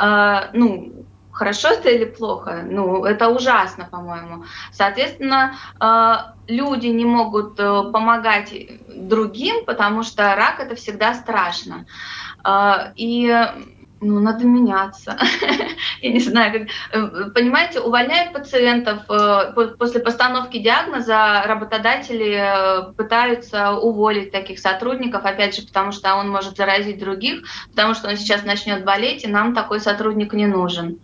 Э, 0.00 0.48
ну, 0.52 1.06
Хорошо 1.42 1.70
это 1.70 1.90
или 1.90 2.04
плохо? 2.04 2.62
Ну, 2.64 3.04
это 3.04 3.28
ужасно, 3.28 3.88
по-моему. 3.90 4.44
Соответственно, 4.70 5.56
э, 5.80 6.14
люди 6.46 6.86
не 6.86 7.04
могут 7.04 7.58
э, 7.58 7.82
помогать 7.92 8.54
другим, 8.86 9.64
потому 9.64 10.04
что 10.04 10.36
рак 10.36 10.60
это 10.60 10.76
всегда 10.76 11.14
страшно. 11.14 11.84
Э, 12.44 12.92
и 12.94 13.28
ну, 14.00 14.20
надо 14.20 14.44
меняться. 14.44 15.18
Я 16.00 16.12
не 16.12 16.20
знаю, 16.20 16.68
как... 16.92 17.34
понимаете, 17.34 17.80
увольняют 17.80 18.32
пациентов. 18.32 19.00
После 19.78 19.98
постановки 19.98 20.58
диагноза 20.58 21.42
работодатели 21.44 22.94
пытаются 22.96 23.72
уволить 23.72 24.30
таких 24.30 24.60
сотрудников, 24.60 25.24
опять 25.24 25.56
же, 25.56 25.66
потому 25.66 25.90
что 25.90 26.14
он 26.14 26.30
может 26.30 26.56
заразить 26.56 27.00
других, 27.00 27.42
потому 27.70 27.94
что 27.94 28.10
он 28.10 28.16
сейчас 28.16 28.44
начнет 28.44 28.84
болеть, 28.84 29.24
и 29.24 29.28
нам 29.28 29.56
такой 29.56 29.80
сотрудник 29.80 30.34
не 30.34 30.46
нужен. 30.46 31.00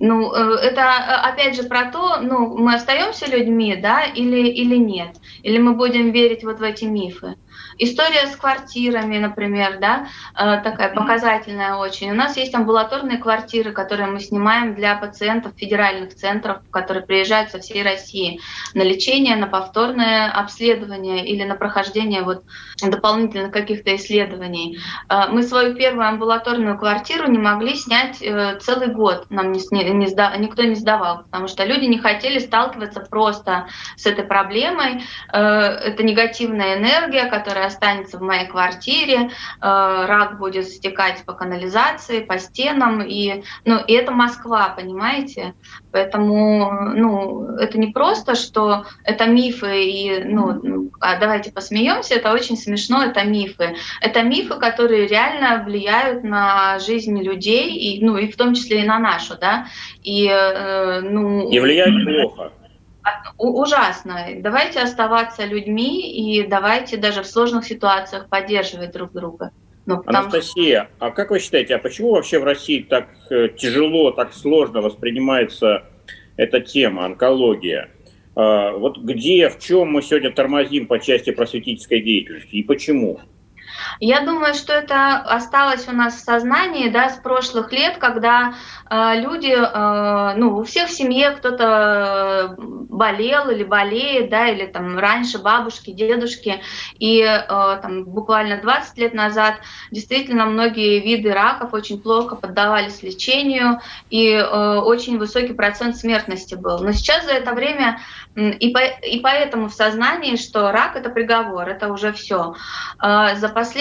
Ну, 0.00 0.32
э, 0.32 0.54
это 0.60 0.80
э, 0.80 1.28
опять 1.28 1.56
же 1.56 1.64
про 1.64 1.90
то, 1.90 2.20
ну, 2.20 2.56
мы 2.56 2.74
остаемся 2.74 3.28
людьми, 3.28 3.76
да, 3.76 4.04
или, 4.04 4.48
или 4.48 4.76
нет, 4.76 5.16
или 5.42 5.58
мы 5.58 5.74
будем 5.74 6.12
верить 6.12 6.44
вот 6.44 6.60
в 6.60 6.62
эти 6.62 6.84
мифы. 6.84 7.36
История 7.78 8.26
с 8.26 8.34
квартирами, 8.34 9.18
например, 9.18 9.78
да, 9.78 10.08
э, 10.34 10.60
такая 10.62 10.92
показательная 10.92 11.76
очень. 11.76 12.10
У 12.10 12.14
нас 12.14 12.36
есть 12.36 12.52
амбулаторные 12.52 13.18
квартиры, 13.18 13.70
которые 13.70 14.08
мы 14.08 14.18
снимаем 14.18 14.74
для 14.74 14.96
пациентов 14.96 15.52
федеральных 15.56 16.14
центров, 16.16 16.58
которые 16.72 17.06
приезжают 17.06 17.52
со 17.52 17.60
всей 17.60 17.84
России 17.84 18.40
на 18.74 18.82
лечение, 18.82 19.36
на 19.36 19.46
повторное 19.46 20.28
обследование 20.28 21.24
или 21.24 21.44
на 21.44 21.54
прохождение 21.54 22.22
вот 22.22 22.42
дополнительных 22.82 23.52
каких-то 23.52 23.94
исследований. 23.94 24.78
Э, 25.08 25.28
мы 25.30 25.44
свою 25.44 25.76
первую 25.76 26.08
амбулаторную 26.08 26.76
квартиру 26.78 27.30
не 27.30 27.38
могли 27.38 27.76
снять 27.76 28.20
э, 28.20 28.58
целый 28.60 28.88
год, 28.88 29.26
нам 29.30 29.52
не, 29.52 29.60
не 29.70 30.06
сда, 30.08 30.36
никто 30.36 30.64
не 30.64 30.74
сдавал, 30.74 31.22
потому 31.22 31.46
что 31.46 31.64
люди 31.64 31.84
не 31.84 31.98
хотели 31.98 32.40
сталкиваться 32.40 33.00
просто 33.08 33.68
с 33.96 34.04
этой 34.04 34.24
проблемой. 34.24 35.04
Это 35.28 36.02
негативная 36.02 36.78
энергия, 36.78 37.26
которая 37.26 37.67
останется 37.68 38.18
в 38.18 38.22
моей 38.22 38.46
квартире, 38.46 39.18
э, 39.20 39.28
рак 39.60 40.38
будет 40.38 40.68
стекать 40.68 41.24
по 41.24 41.32
канализации, 41.32 42.20
по 42.20 42.38
стенам, 42.38 43.00
и, 43.02 43.44
ну, 43.64 43.78
и 43.86 43.92
это 43.92 44.12
Москва, 44.12 44.74
понимаете? 44.76 45.54
Поэтому 45.92 46.92
ну, 46.94 47.56
это 47.56 47.78
не 47.78 47.88
просто, 47.88 48.34
что 48.34 48.84
это 49.04 49.26
мифы, 49.26 49.84
и 49.84 50.24
ну, 50.24 50.90
а 51.00 51.18
давайте 51.18 51.52
посмеемся, 51.52 52.14
это 52.14 52.32
очень 52.32 52.56
смешно, 52.56 53.04
это 53.04 53.24
мифы. 53.24 53.76
Это 54.00 54.22
мифы, 54.22 54.54
которые 54.58 55.06
реально 55.06 55.64
влияют 55.64 56.24
на 56.24 56.78
жизнь 56.78 57.20
людей, 57.22 57.74
и, 57.74 58.04
ну, 58.04 58.16
и 58.16 58.30
в 58.30 58.36
том 58.36 58.54
числе 58.54 58.82
и 58.82 58.86
на 58.86 58.98
нашу, 58.98 59.36
да. 59.38 59.66
И, 60.02 60.26
э, 60.26 61.00
ну, 61.00 61.48
и 61.50 61.58
влияют 61.60 61.94
плохо 62.04 62.52
ужасно. 63.36 64.26
Давайте 64.36 64.80
оставаться 64.80 65.44
людьми 65.44 66.10
и 66.10 66.46
давайте 66.46 66.96
даже 66.96 67.22
в 67.22 67.26
сложных 67.26 67.64
ситуациях 67.64 68.28
поддерживать 68.28 68.92
друг 68.92 69.12
друга. 69.12 69.52
Ну, 69.86 70.02
Анастасия, 70.04 70.90
а 70.98 71.10
как 71.10 71.30
вы 71.30 71.38
считаете, 71.38 71.74
а 71.74 71.78
почему 71.78 72.12
вообще 72.12 72.38
в 72.38 72.44
России 72.44 72.82
так 72.82 73.08
э, 73.30 73.48
тяжело, 73.48 74.10
так 74.10 74.34
сложно 74.34 74.82
воспринимается 74.82 75.84
эта 76.36 76.60
тема, 76.60 77.06
онкология? 77.06 77.88
А, 78.36 78.72
вот 78.72 78.98
где, 78.98 79.48
в 79.48 79.58
чем 79.58 79.92
мы 79.92 80.02
сегодня 80.02 80.30
тормозим 80.30 80.86
по 80.86 80.98
части 80.98 81.30
просветительской 81.30 82.00
деятельности 82.00 82.54
и 82.54 82.62
почему? 82.62 83.20
Я 84.00 84.20
думаю, 84.20 84.54
что 84.54 84.72
это 84.72 85.16
осталось 85.16 85.88
у 85.88 85.92
нас 85.92 86.14
в 86.14 86.24
сознании 86.24 86.88
да, 86.88 87.10
с 87.10 87.16
прошлых 87.16 87.72
лет, 87.72 87.98
когда 87.98 88.54
э, 88.90 89.20
люди, 89.20 89.54
э, 89.54 90.34
ну, 90.36 90.56
у 90.56 90.64
всех 90.64 90.88
в 90.88 90.92
семье 90.92 91.30
кто-то 91.32 92.54
болел 92.58 93.50
или 93.50 93.64
болеет, 93.64 94.30
да, 94.30 94.48
или 94.48 94.66
там 94.66 94.98
раньше 94.98 95.38
бабушки, 95.38 95.92
дедушки, 95.92 96.60
и 96.98 97.20
э, 97.20 97.46
там 97.48 98.04
буквально 98.04 98.60
20 98.60 98.98
лет 98.98 99.14
назад 99.14 99.54
действительно 99.90 100.46
многие 100.46 101.00
виды 101.00 101.32
раков 101.32 101.72
очень 101.72 102.00
плохо 102.00 102.36
поддавались 102.36 103.02
лечению, 103.02 103.80
и 104.10 104.30
э, 104.30 104.78
очень 104.78 105.18
высокий 105.18 105.52
процент 105.52 105.96
смертности 105.96 106.54
был. 106.54 106.78
Но 106.80 106.92
сейчас 106.92 107.24
за 107.24 107.32
это 107.32 107.52
время 107.52 108.00
и, 108.38 108.70
по, 108.70 108.78
и 108.78 109.18
поэтому 109.20 109.68
в 109.68 109.74
сознании, 109.74 110.36
что 110.36 110.70
рак 110.70 110.94
это 110.94 111.10
приговор, 111.10 111.68
это 111.68 111.92
уже 111.92 112.12
все. 112.12 112.54
А, 112.98 113.34
за 113.34 113.48
последние 113.48 113.77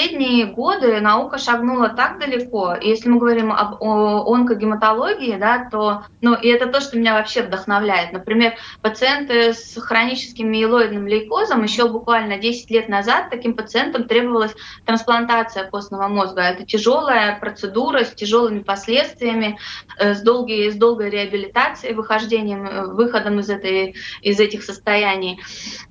годы 0.58 1.00
наука 1.01 1.38
шагнула 1.38 1.89
так 1.89 2.20
далеко. 2.20 2.75
И 2.75 2.89
если 2.89 3.10
мы 3.10 3.20
говорим 3.20 3.51
об 3.51 3.82
онкогематологии, 3.82 5.38
да, 5.38 5.68
то 5.70 6.04
ну, 6.22 6.36
и 6.36 6.48
это 6.48 6.68
то, 6.68 6.82
что 6.82 6.98
меня 6.98 7.13
вообще 7.13 7.44
вдохновляет. 7.44 8.12
Например, 8.12 8.54
пациенты 8.82 9.54
с 9.54 9.80
хроническим 9.80 10.51
миелоидным 10.51 11.08
лейкозом 11.08 11.63
еще 11.63 11.88
буквально 11.88 12.38
10 12.38 12.70
лет 12.72 12.89
назад 12.89 13.30
таким 13.30 13.56
пациентам 13.56 14.08
требовалась 14.08 14.56
трансплантация 14.86 15.70
костного 15.70 16.08
мозга. 16.08 16.42
Это 16.42 16.66
тяжелая 16.66 17.39
процедура 17.39 18.04
с 18.04 18.13
тяжелыми 18.13 18.60
последствиями, 18.60 19.58
э, 20.00 20.13
с 20.13 20.22
долгой, 20.22 20.72
с 20.72 20.75
долгой 20.75 21.10
реабилитацией, 21.10 21.94
выхождением, 21.94 22.66
э, 22.66 22.86
выходом 22.88 23.39
из 23.39 23.50
этой 23.50 23.96
из 24.22 24.39
этих 24.39 24.63
состояний, 24.63 25.39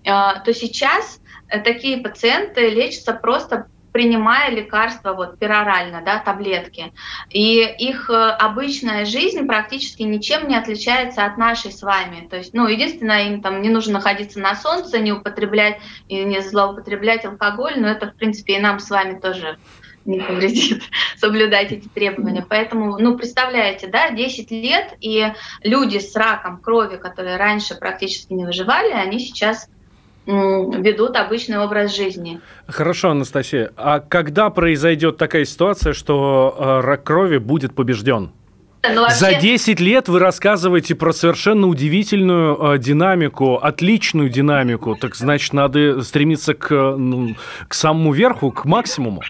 э, 0.04 0.10
то 0.44 0.52
сейчас 0.52 1.20
такие 1.64 1.98
пациенты 1.98 2.68
лечатся 2.70 3.12
просто 3.12 3.68
принимая 3.96 4.50
лекарства 4.50 5.14
вот 5.14 5.38
перорально, 5.38 6.02
да, 6.04 6.18
таблетки. 6.18 6.92
И 7.30 7.62
их 7.62 8.10
э, 8.10 8.12
обычная 8.12 9.06
жизнь 9.06 9.46
практически 9.46 10.02
ничем 10.02 10.48
не 10.48 10.54
отличается 10.54 11.24
от 11.24 11.38
нашей 11.38 11.72
с 11.72 11.80
вами. 11.80 12.28
То 12.28 12.36
есть, 12.36 12.52
ну, 12.52 12.66
единственное, 12.68 13.28
им 13.28 13.40
там 13.40 13.62
не 13.62 13.70
нужно 13.70 13.94
находиться 13.94 14.38
на 14.38 14.54
солнце, 14.54 14.98
не 14.98 15.12
употреблять 15.12 15.78
и 16.08 16.22
не 16.24 16.42
злоупотреблять 16.42 17.24
алкоголь, 17.24 17.80
но 17.80 17.88
это, 17.88 18.10
в 18.10 18.16
принципе, 18.16 18.56
и 18.56 18.60
нам 18.60 18.80
с 18.80 18.90
вами 18.90 19.18
тоже 19.18 19.56
не 20.04 20.20
повредит 20.20 20.82
соблюдать 21.16 21.72
эти 21.72 21.88
требования. 21.88 22.44
Поэтому, 22.46 22.98
ну, 22.98 23.16
представляете, 23.16 23.86
да, 23.86 24.10
10 24.10 24.50
лет, 24.50 24.92
и 25.00 25.32
люди 25.62 26.00
с 26.00 26.14
раком 26.14 26.58
крови, 26.58 26.98
которые 26.98 27.38
раньше 27.38 27.74
практически 27.76 28.34
не 28.34 28.44
выживали, 28.44 28.90
они 28.90 29.18
сейчас 29.20 29.70
ведут 30.26 31.16
обычный 31.16 31.58
образ 31.58 31.96
жизни. 31.96 32.40
Хорошо, 32.66 33.10
Анастасия. 33.10 33.70
А 33.76 34.00
когда 34.00 34.50
произойдет 34.50 35.16
такая 35.16 35.44
ситуация, 35.44 35.92
что 35.92 36.56
э, 36.58 36.80
рак 36.80 37.04
крови 37.04 37.38
будет 37.38 37.74
побежден? 37.74 38.32
Ну, 38.82 39.02
вообще... 39.02 39.16
За 39.16 39.34
10 39.34 39.80
лет 39.80 40.08
вы 40.08 40.18
рассказываете 40.18 40.94
про 40.94 41.12
совершенно 41.12 41.66
удивительную 41.66 42.74
э, 42.74 42.78
динамику, 42.78 43.56
отличную 43.56 44.28
динамику. 44.28 44.96
Так 44.96 45.14
значит, 45.14 45.52
надо 45.52 46.02
стремиться 46.02 46.54
к, 46.54 46.70
ну, 46.96 47.34
к 47.68 47.74
самому 47.74 48.12
верху, 48.12 48.50
к 48.50 48.64
максимуму. 48.64 49.22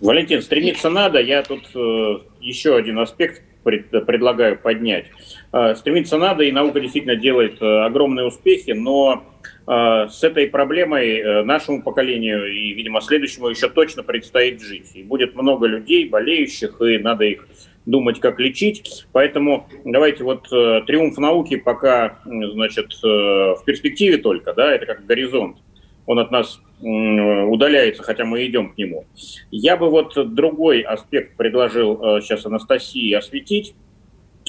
Валентин, 0.00 0.42
стремиться 0.42 0.88
надо. 0.90 1.20
Я 1.20 1.42
тут 1.42 1.64
э, 1.74 2.18
еще 2.40 2.76
один 2.76 2.98
аспект 2.98 3.42
пред, 3.62 3.90
предлагаю 4.06 4.58
поднять. 4.58 5.06
Э, 5.52 5.74
стремиться 5.74 6.16
надо, 6.16 6.44
и 6.44 6.52
наука 6.52 6.80
действительно 6.80 7.16
делает 7.16 7.60
э, 7.60 7.84
огромные 7.84 8.26
успехи, 8.26 8.70
но 8.70 9.22
э, 9.22 9.29
с 9.66 10.22
этой 10.24 10.48
проблемой 10.48 11.18
э, 11.18 11.42
нашему 11.42 11.82
поколению 11.82 12.46
и, 12.52 12.72
видимо, 12.72 13.00
следующему 13.00 13.48
еще 13.48 13.68
точно 13.68 14.02
предстоит 14.02 14.60
жить. 14.60 14.90
И 14.94 15.02
будет 15.02 15.34
много 15.34 15.66
людей, 15.66 16.08
болеющих, 16.08 16.80
и 16.80 16.98
надо 16.98 17.24
их 17.24 17.46
думать, 17.86 18.20
как 18.20 18.40
лечить. 18.40 19.06
Поэтому 19.12 19.68
давайте 19.84 20.24
вот 20.24 20.46
э, 20.52 20.82
триумф 20.86 21.16
науки 21.18 21.56
пока, 21.56 22.18
значит, 22.24 22.92
э, 23.04 23.06
в 23.06 23.62
перспективе 23.64 24.18
только, 24.18 24.54
да, 24.54 24.72
это 24.72 24.86
как 24.86 25.06
горизонт 25.06 25.58
он 26.06 26.18
от 26.18 26.32
нас 26.32 26.60
удаляется, 26.80 28.02
хотя 28.02 28.24
мы 28.24 28.46
идем 28.46 28.72
к 28.72 28.78
нему. 28.78 29.04
Я 29.50 29.76
бы 29.76 29.90
вот 29.90 30.14
другой 30.34 30.80
аспект 30.80 31.36
предложил 31.36 32.02
э, 32.02 32.20
сейчас 32.22 32.46
Анастасии 32.46 33.12
осветить. 33.12 33.74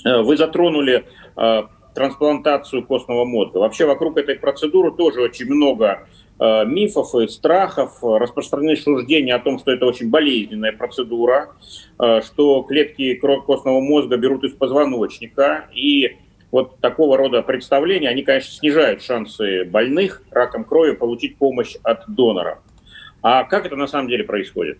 Э, 0.06 0.22
вы 0.22 0.38
затронули 0.38 1.04
э, 1.36 1.64
трансплантацию 1.94 2.86
костного 2.86 3.26
мозга. 3.26 3.58
Вообще 3.58 3.86
вокруг 3.86 4.18
этой 4.18 4.36
процедуры 4.36 4.92
тоже 4.92 5.22
очень 5.22 5.48
много 5.48 6.08
мифов 6.40 7.14
и 7.16 7.28
страхов, 7.28 8.00
распространены 8.02 8.76
суждения 8.76 9.36
о 9.36 9.40
том, 9.40 9.60
что 9.60 9.72
это 9.72 9.86
очень 9.86 10.10
болезненная 10.10 10.72
процедура, 10.72 11.52
что 11.98 12.64
клетки 12.64 13.14
костного 13.14 13.80
мозга 13.80 14.18
берут 14.18 14.44
из 14.44 14.54
позвоночника, 14.54 15.70
и 15.74 16.18
вот 16.50 16.80
такого 16.80 17.16
рода 17.16 17.44
представления, 17.44 18.10
они, 18.10 18.24
конечно, 18.24 18.52
снижают 18.52 19.04
шансы 19.04 19.66
больных 19.66 20.24
раком 20.32 20.64
крови 20.64 20.94
получить 20.94 21.38
помощь 21.38 21.76
от 21.84 22.04
донора. 22.08 22.60
А 23.22 23.44
как 23.44 23.68
это 23.68 23.76
на 23.76 23.86
самом 23.86 24.08
деле 24.08 24.24
происходит? 24.24 24.80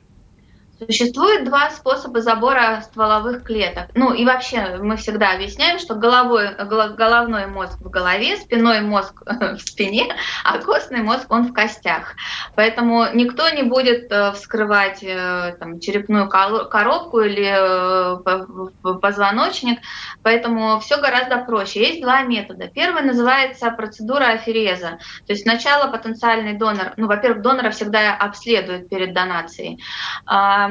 Существует 0.88 1.44
два 1.44 1.70
способа 1.70 2.22
забора 2.22 2.82
стволовых 2.82 3.44
клеток. 3.44 3.90
Ну 3.94 4.14
и 4.14 4.26
вообще 4.26 4.80
мы 4.82 4.98
всегда 4.98 5.34
объясняем, 5.34 5.78
что 5.78 5.94
головой, 5.94 6.56
головной 6.56 7.46
мозг 7.46 7.80
в 7.80 7.90
голове, 7.90 8.38
спиной 8.38 8.82
мозг 8.82 9.22
в 9.26 9.60
спине, 9.60 10.16
а 10.44 10.58
костный 10.58 11.04
мозг 11.04 11.28
он 11.30 11.48
в 11.48 11.54
костях. 11.54 12.16
Поэтому 12.56 13.06
никто 13.14 13.48
не 13.50 13.62
будет 13.62 14.12
э, 14.12 14.32
вскрывать 14.32 15.04
э, 15.04 15.56
там, 15.60 15.80
черепную 15.80 16.28
коробку 16.28 17.20
или 17.20 17.54
э, 17.54 18.98
позвоночник, 19.02 19.80
поэтому 20.24 20.80
все 20.80 21.00
гораздо 21.00 21.38
проще. 21.38 21.82
Есть 21.82 22.02
два 22.02 22.24
метода. 22.24 22.68
Первый 22.68 23.04
называется 23.04 23.70
процедура 23.70 24.32
афереза. 24.32 24.98
То 25.28 25.34
есть 25.34 25.44
сначала 25.44 25.92
потенциальный 25.92 26.54
донор, 26.54 26.94
ну, 26.98 27.06
во-первых, 27.06 27.44
донора 27.44 27.70
всегда 27.70 28.16
обследуют 28.16 28.90
перед 28.90 29.14
донацией 29.14 29.80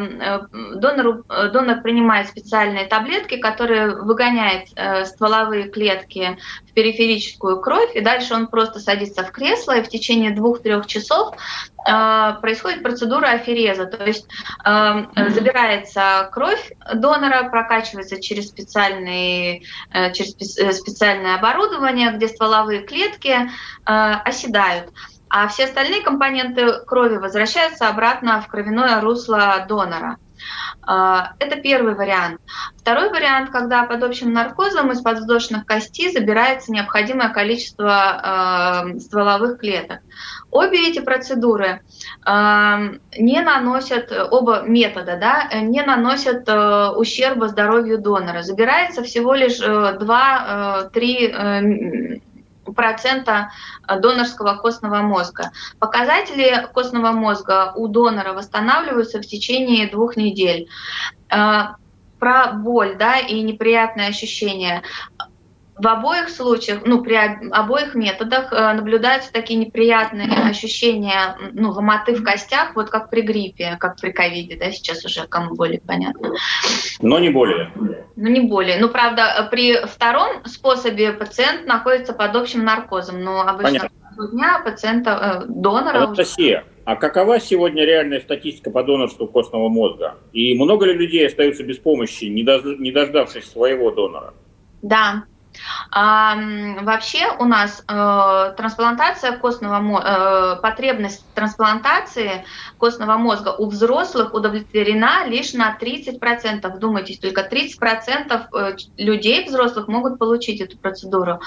Э, 0.00 0.40
донор, 0.52 1.24
э, 1.28 1.48
донор 1.48 1.82
принимает 1.82 2.28
специальные 2.28 2.86
таблетки, 2.86 3.36
которые 3.36 3.96
выгоняют 3.96 4.68
э, 4.74 5.04
стволовые 5.04 5.68
клетки 5.68 6.38
в 6.68 6.72
периферическую 6.72 7.60
кровь, 7.60 7.94
и 7.94 8.00
дальше 8.00 8.34
он 8.34 8.46
просто 8.46 8.80
садится 8.80 9.24
в 9.24 9.32
кресло, 9.32 9.78
и 9.78 9.82
в 9.82 9.88
течение 9.88 10.30
двух-трех 10.30 10.86
часов 10.86 11.34
происходит 11.82 12.82
процедура 12.82 13.28
афереза, 13.28 13.86
то 13.86 14.04
есть 14.04 14.28
забирается 14.62 16.28
кровь 16.30 16.72
донора, 16.94 17.48
прокачивается 17.48 18.20
через, 18.20 18.48
специальный, 18.48 19.66
через 20.12 20.32
специальное 20.78 21.36
оборудование, 21.36 22.12
где 22.12 22.28
стволовые 22.28 22.82
клетки 22.82 23.34
оседают 23.86 24.92
а 25.30 25.48
все 25.48 25.64
остальные 25.64 26.02
компоненты 26.02 26.80
крови 26.86 27.16
возвращаются 27.16 27.88
обратно 27.88 28.42
в 28.42 28.48
кровяное 28.48 29.00
русло 29.00 29.64
донора. 29.68 30.18
А, 30.82 31.34
это 31.38 31.56
первый 31.56 31.94
вариант. 31.94 32.40
Второй 32.76 33.08
вариант, 33.10 33.50
когда 33.50 33.84
под 33.84 34.02
общим 34.02 34.32
наркозом 34.32 34.90
из 34.90 35.02
подвздошных 35.02 35.66
костей 35.66 36.10
забирается 36.10 36.72
необходимое 36.72 37.28
количество 37.28 38.82
э, 38.86 38.98
стволовых 38.98 39.60
клеток. 39.60 40.00
Обе 40.50 40.88
эти 40.88 40.98
процедуры 41.00 41.82
э, 42.26 42.76
не 43.18 43.40
наносят, 43.40 44.12
оба 44.30 44.62
метода, 44.62 45.16
да, 45.16 45.48
не 45.60 45.82
наносят 45.82 46.48
э, 46.48 46.88
ущерба 46.96 47.46
здоровью 47.48 47.98
донора. 47.98 48.42
Забирается 48.42 49.04
всего 49.04 49.34
лишь 49.34 49.60
2-3 49.60 52.20
процента 52.72 53.50
э, 53.87 53.98
донорского 53.98 54.56
костного 54.56 54.96
мозга. 54.96 55.50
Показатели 55.78 56.68
костного 56.72 57.12
мозга 57.12 57.72
у 57.74 57.88
донора 57.88 58.33
восстанавливаются 58.33 59.18
в 59.18 59.26
течение 59.26 59.88
двух 59.88 60.16
недель. 60.16 60.68
Э, 61.30 61.74
про 62.18 62.52
боль 62.52 62.96
да, 62.98 63.18
и 63.18 63.40
неприятные 63.40 64.09
ощущения 64.09 64.83
в 65.80 65.86
обоих 65.86 66.28
случаях, 66.28 66.82
ну, 66.84 67.02
при 67.02 67.14
обоих 67.14 67.94
методах 67.94 68.52
э, 68.52 68.72
наблюдаются 68.74 69.32
такие 69.32 69.58
неприятные 69.58 70.28
ощущения, 70.28 71.36
ну, 71.52 71.70
ломоты 71.70 72.14
в 72.14 72.22
костях, 72.22 72.76
вот 72.76 72.90
как 72.90 73.08
при 73.08 73.22
гриппе, 73.22 73.76
как 73.80 73.98
при 73.98 74.12
ковиде, 74.12 74.56
да, 74.56 74.70
сейчас 74.70 75.04
уже 75.04 75.26
кому 75.26 75.54
более 75.54 75.80
понятно. 75.80 76.32
Но 77.00 77.18
не 77.18 77.30
более. 77.30 77.72
Ну, 78.16 78.28
не 78.28 78.40
более. 78.40 78.78
Ну, 78.78 78.90
правда, 78.90 79.48
при 79.50 79.74
втором 79.86 80.44
способе 80.44 81.12
пациент 81.12 81.66
находится 81.66 82.12
под 82.12 82.36
общим 82.36 82.64
наркозом, 82.64 83.22
но 83.22 83.40
обычно 83.40 83.88
понятно. 83.88 84.28
дня 84.32 84.60
пациента, 84.62 85.44
э, 85.44 85.46
донора... 85.48 86.04
Анастасия, 86.04 86.60
уже... 86.60 86.72
а 86.84 86.96
какова 86.96 87.40
сегодня 87.40 87.86
реальная 87.86 88.20
статистика 88.20 88.70
по 88.70 88.82
донорству 88.82 89.26
костного 89.26 89.70
мозга? 89.70 90.18
И 90.32 90.54
много 90.54 90.84
ли 90.84 90.92
людей 90.92 91.26
остаются 91.26 91.64
без 91.64 91.78
помощи, 91.78 92.24
не 92.26 92.92
дождавшись 92.92 93.50
своего 93.50 93.90
донора? 93.90 94.34
Да, 94.82 95.24
А, 95.90 96.36
вообще 96.80 97.32
у 97.38 97.44
нас 97.44 97.82
э, 97.86 98.54
трансплантация 98.56 99.36
костного 99.36 100.56
э, 100.56 100.60
потребность 100.60 101.24
трансплантации 101.34 102.44
костного 102.78 103.16
мозга 103.16 103.50
у 103.50 103.66
взрослых 103.66 104.34
удовлетворена 104.34 105.26
лишь 105.26 105.52
на 105.52 105.76
30%. 105.80 106.68
Вдумайтесь, 106.74 107.18
только 107.18 107.42
30% 107.42 108.46
э, 108.52 108.76
людей 108.96 109.46
взрослых 109.46 109.88
могут 109.88 110.18
получить 110.18 110.60
эту 110.60 110.78
процедуру. 110.78 111.40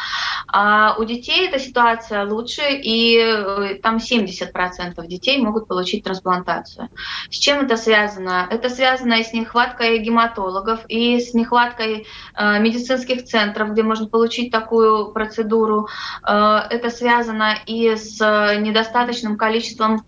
А 0.47 0.95
у 0.97 1.05
детей 1.05 1.47
эта 1.47 1.59
ситуация 1.59 2.25
лучше, 2.25 2.61
и 2.69 3.17
э, 3.17 3.75
там 3.81 3.97
70% 3.97 5.07
детей 5.07 5.37
могут 5.37 5.67
получить 5.67 6.03
трансплантацию. 6.03 6.89
С 7.29 7.37
чем 7.37 7.65
это 7.65 7.77
связано? 7.77 8.47
Это 8.49 8.69
связано 8.69 9.13
и 9.13 9.23
с 9.23 9.33
нехваткой 9.33 9.99
гематологов, 9.99 10.81
и 10.87 11.19
с 11.19 11.33
нехваткой 11.33 12.07
э, 12.35 12.59
медицинских 12.59 13.25
центров, 13.25 13.71
где 13.71 13.83
можно 13.93 14.07
получить 14.07 14.51
такую 14.51 15.11
процедуру. 15.11 15.87
Э, 16.27 16.61
это 16.69 16.89
связано 16.89 17.55
и 17.67 17.95
с 17.95 18.17
недостаточным 18.59 19.37
количеством 19.37 20.01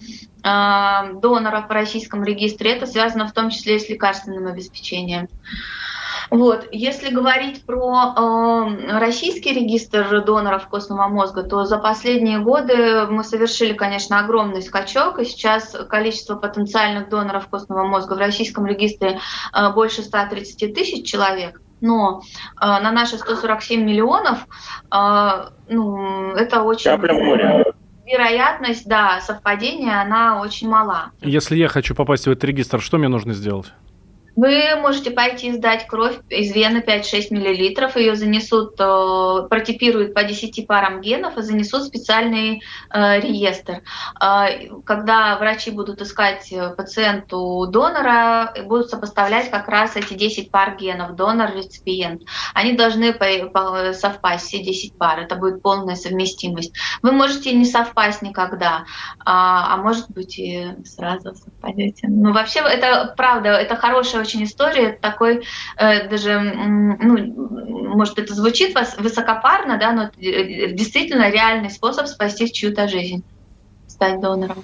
э, 0.43 1.13
доноров 1.21 1.67
в 1.67 1.71
российском 1.71 2.23
регистре. 2.23 2.71
Это 2.71 2.87
связано 2.87 3.27
в 3.27 3.31
том 3.31 3.51
числе 3.51 3.75
и 3.75 3.79
с 3.79 3.87
лекарственным 3.87 4.47
обеспечением. 4.47 5.27
Вот. 6.31 6.67
Если 6.71 7.13
говорить 7.13 7.63
про 7.63 8.15
э, 8.17 8.97
российский 8.97 9.53
регистр 9.53 10.23
доноров 10.25 10.67
костного 10.67 11.07
мозга, 11.07 11.43
то 11.43 11.65
за 11.65 11.77
последние 11.77 12.39
годы 12.39 13.05
мы 13.05 13.23
совершили, 13.23 13.73
конечно, 13.73 14.19
огромный 14.19 14.63
скачок, 14.63 15.19
и 15.19 15.25
сейчас 15.25 15.77
количество 15.87 16.35
потенциальных 16.35 17.09
доноров 17.09 17.47
костного 17.49 17.85
мозга 17.85 18.13
в 18.13 18.17
российском 18.17 18.65
регистре 18.65 19.19
э, 19.53 19.73
больше 19.73 20.01
130 20.01 20.73
тысяч 20.73 21.07
человек. 21.07 21.61
Но 21.81 22.21
э, 22.59 22.65
на 22.65 22.91
наши 22.91 23.17
147 23.17 23.83
миллионов 23.83 24.47
э, 24.91 25.49
ну, 25.69 26.31
это 26.33 26.61
очень... 26.63 26.91
Капля 26.91 27.65
вероятность, 28.05 28.87
да, 28.87 29.19
совпадения, 29.21 29.99
она 29.99 30.39
очень 30.39 30.69
мала. 30.69 31.11
Если 31.21 31.57
я 31.57 31.67
хочу 31.67 31.95
попасть 31.95 32.27
в 32.27 32.31
этот 32.31 32.43
регистр, 32.43 32.79
что 32.79 32.97
мне 32.97 33.07
нужно 33.07 33.33
сделать? 33.33 33.73
Вы 34.35 34.75
можете 34.75 35.11
пойти 35.11 35.53
сдать 35.53 35.87
кровь 35.87 36.17
из 36.29 36.53
вены 36.53 36.79
5-6 36.85 37.27
мл, 37.31 37.95
ее 37.95 38.15
занесут, 38.15 38.75
э, 38.79 39.47
протипируют 39.49 40.13
по 40.13 40.23
10 40.23 40.67
парам 40.67 40.99
генов 40.99 41.37
и 41.37 41.41
занесут 41.41 41.83
в 41.83 41.87
специальный 41.87 42.61
э, 42.93 43.19
реестр. 43.21 43.81
Э, 44.21 44.67
когда 44.85 45.37
врачи 45.37 45.71
будут 45.71 46.01
искать 46.01 46.53
пациенту 46.75 47.67
донора, 47.67 48.53
будут 48.65 48.89
сопоставлять 48.89 49.49
как 49.49 49.69
раз 49.69 49.95
эти 49.95 50.13
10 50.13 50.51
пар 50.51 50.75
генов, 50.75 51.15
донор-реципиент. 51.15 52.23
Они 52.53 52.73
должны 52.73 53.15
совпасть, 53.93 54.47
все 54.47 54.61
10 54.61 54.97
пар, 54.97 55.19
это 55.19 55.35
будет 55.35 55.61
полная 55.61 55.95
совместимость. 55.95 56.73
Вы 57.01 57.13
можете 57.13 57.53
не 57.53 57.65
совпасть 57.65 58.21
никогда, 58.21 58.85
а, 59.23 59.73
а 59.73 59.77
может 59.77 60.09
быть 60.09 60.37
и 60.37 60.67
сразу 60.83 61.35
совпадете. 61.35 62.07
Но 62.09 62.33
вообще 62.33 62.59
это 62.59 63.13
правда, 63.15 63.49
это 63.49 63.75
хорошая 63.75 64.24
очень 64.25 64.43
история, 64.43 64.97
такой 64.99 65.43
э, 65.77 66.09
даже, 66.09 66.39
ну, 66.39 67.95
может, 67.95 68.19
это 68.19 68.33
звучит 68.33 68.73
вас 68.75 68.97
высокопарно, 68.97 69.77
да, 69.77 69.91
но 69.91 70.03
это 70.03 70.19
э, 70.19 70.71
действительно 70.73 71.29
реальный 71.29 71.69
способ 71.69 72.07
спасти 72.07 72.51
чью-то 72.51 72.87
жизнь, 72.87 73.23
стать 73.87 74.19
донором. 74.19 74.63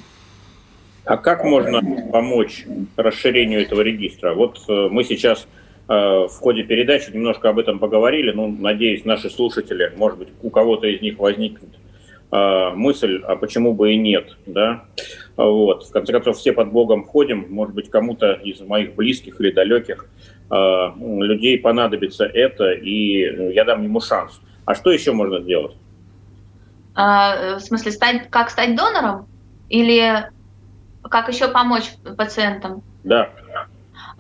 А 1.06 1.18
как 1.18 1.44
можно 1.44 1.82
помочь 2.12 2.66
расширению 2.96 3.62
этого 3.62 3.82
регистра? 3.82 4.34
Вот 4.34 4.60
э, 4.68 4.88
мы 4.92 5.04
сейчас 5.04 5.48
э, 5.88 5.94
в 5.94 6.40
ходе 6.40 6.64
передачи 6.64 7.12
немножко 7.12 7.50
об 7.50 7.60
этом 7.60 7.80
поговорили, 7.80 8.32
ну, 8.32 8.48
надеюсь, 8.48 9.06
наши 9.06 9.30
слушатели, 9.30 9.94
может 9.96 10.20
быть, 10.20 10.30
у 10.42 10.50
кого-то 10.50 10.88
из 10.88 11.02
них 11.02 11.18
возникнет 11.18 11.70
э, 11.74 11.81
мысль, 12.32 13.22
а 13.28 13.36
почему 13.36 13.74
бы 13.74 13.94
и 13.94 13.98
нет, 13.98 14.38
да? 14.46 14.86
Вот. 15.36 15.86
В 15.86 15.92
конце 15.92 16.14
концов, 16.14 16.38
все 16.38 16.54
под 16.54 16.72
Богом 16.72 17.04
ходим. 17.04 17.48
Может 17.50 17.76
быть, 17.76 17.90
кому-то 17.90 18.34
из 18.34 18.62
моих 18.62 18.96
близких 18.96 19.40
или 19.42 19.52
далеких 19.52 20.06
э, 20.50 20.56
людей 20.98 21.60
понадобится 21.60 22.26
это, 22.26 22.72
и 22.72 23.30
ну, 23.32 23.50
я 23.50 23.66
дам 23.66 23.84
ему 23.84 24.00
шанс. 24.00 24.40
А 24.66 24.76
что 24.76 24.92
еще 24.92 25.12
можно 25.12 25.42
сделать? 25.42 25.76
А, 26.94 27.58
в 27.58 27.62
смысле, 27.62 27.92
стать, 27.92 28.30
как 28.30 28.50
стать 28.50 28.76
донором? 28.76 29.28
Или 29.70 30.30
как 31.04 31.30
еще 31.30 31.48
помочь 31.48 31.92
пациентам? 32.18 32.84
Да. 33.04 33.30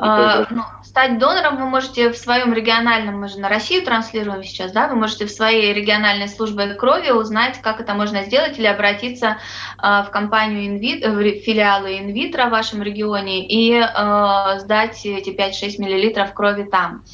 А, 0.04 0.48
ну, 0.50 0.64
стать 0.84 1.20
донором 1.20 1.58
вы 1.58 1.66
можете 1.66 2.12
в 2.12 2.18
своем 2.18 2.54
региональном, 2.54 3.20
мы 3.20 3.28
же 3.28 3.40
на 3.40 3.50
Россию 3.50 3.86
транслируем 3.86 4.44
сейчас, 4.44 4.72
да, 4.72 4.88
вы 4.88 4.96
можете 4.96 5.28
в 5.28 5.32
своей 5.32 5.74
региональной 5.74 6.28
службе 6.28 6.74
крови 6.74 7.12
узнать, 7.12 7.62
как 7.62 7.80
это 7.80 7.94
можно 7.94 8.24
сделать, 8.24 8.58
или 8.58 8.66
обратиться 8.66 9.38
э, 9.78 10.04
в 10.04 10.10
компанию 10.10 10.66
инвит, 10.66 11.06
в 11.06 11.44
филиалы 11.44 12.00
инвитро 12.00 12.48
в 12.48 12.50
вашем 12.50 12.82
регионе 12.82 13.46
и 13.48 13.74
э, 13.74 14.60
сдать 14.60 15.06
эти 15.06 15.30
5-6 15.30 15.76
миллилитров 15.78 16.34
крови 16.34 16.64
там. 16.64 17.04
А, 17.04 17.06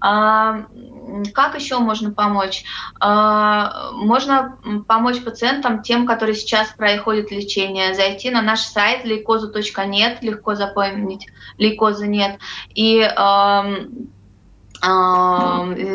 как 0.00 1.54
еще 1.54 1.78
можно 1.78 2.10
помочь? 2.12 2.64
А, 3.00 3.90
можно 3.92 4.58
помочь 4.86 5.22
пациентам, 5.22 5.82
тем, 5.82 6.06
которые 6.06 6.34
сейчас 6.34 6.68
проходят 6.70 7.30
лечение, 7.30 7.94
зайти 7.94 8.30
на 8.30 8.42
наш 8.42 8.60
сайт 8.60 9.04
лейкозу.нет, 9.04 10.22
легко 10.22 10.54
запомнить, 10.54 11.28
лейкоза 11.58 12.06
нет, 12.06 12.38
и 12.74 13.00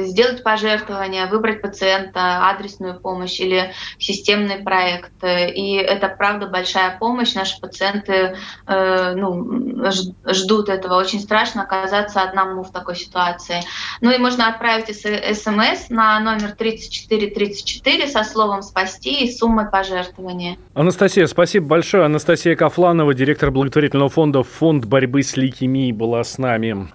сделать 0.07 0.43
пожертвование, 0.43 1.27
выбрать 1.27 1.61
пациента, 1.61 2.49
адресную 2.49 2.99
помощь 2.99 3.39
или 3.39 3.71
системный 3.97 4.57
проект. 4.57 5.11
И 5.23 5.75
это, 5.75 6.07
правда, 6.09 6.47
большая 6.47 6.97
помощь. 6.97 7.33
Наши 7.33 7.59
пациенты 7.59 8.35
э, 8.67 9.13
ну, 9.15 9.91
ждут 10.27 10.69
этого. 10.69 10.95
Очень 10.95 11.19
страшно 11.19 11.63
оказаться 11.63 12.21
одному 12.21 12.63
в 12.63 12.71
такой 12.71 12.95
ситуации. 12.95 13.61
Ну 14.01 14.11
и 14.11 14.17
можно 14.17 14.49
отправить 14.49 14.87
смс 14.87 15.89
на 15.89 16.19
номер 16.19 16.51
3434 16.57 18.07
со 18.07 18.23
словом 18.23 18.61
«спасти» 18.61 19.23
и 19.23 19.31
суммой 19.31 19.69
пожертвования. 19.69 20.57
Анастасия, 20.73 21.27
спасибо 21.27 21.67
большое. 21.67 22.05
Анастасия 22.05 22.55
Кафланова, 22.55 23.13
директор 23.13 23.51
благотворительного 23.51 24.09
фонда 24.09 24.43
«Фонд 24.43 24.85
борьбы 24.85 25.23
с 25.23 25.37
лейкемией» 25.37 25.91
была 25.91 26.23
с 26.23 26.37
нами. 26.37 26.89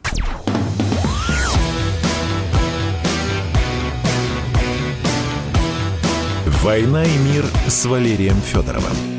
«Война 6.65 7.05
и 7.05 7.19
мир» 7.19 7.45
с 7.69 7.85
Валерием 7.85 8.41
Федоровым. 8.41 9.14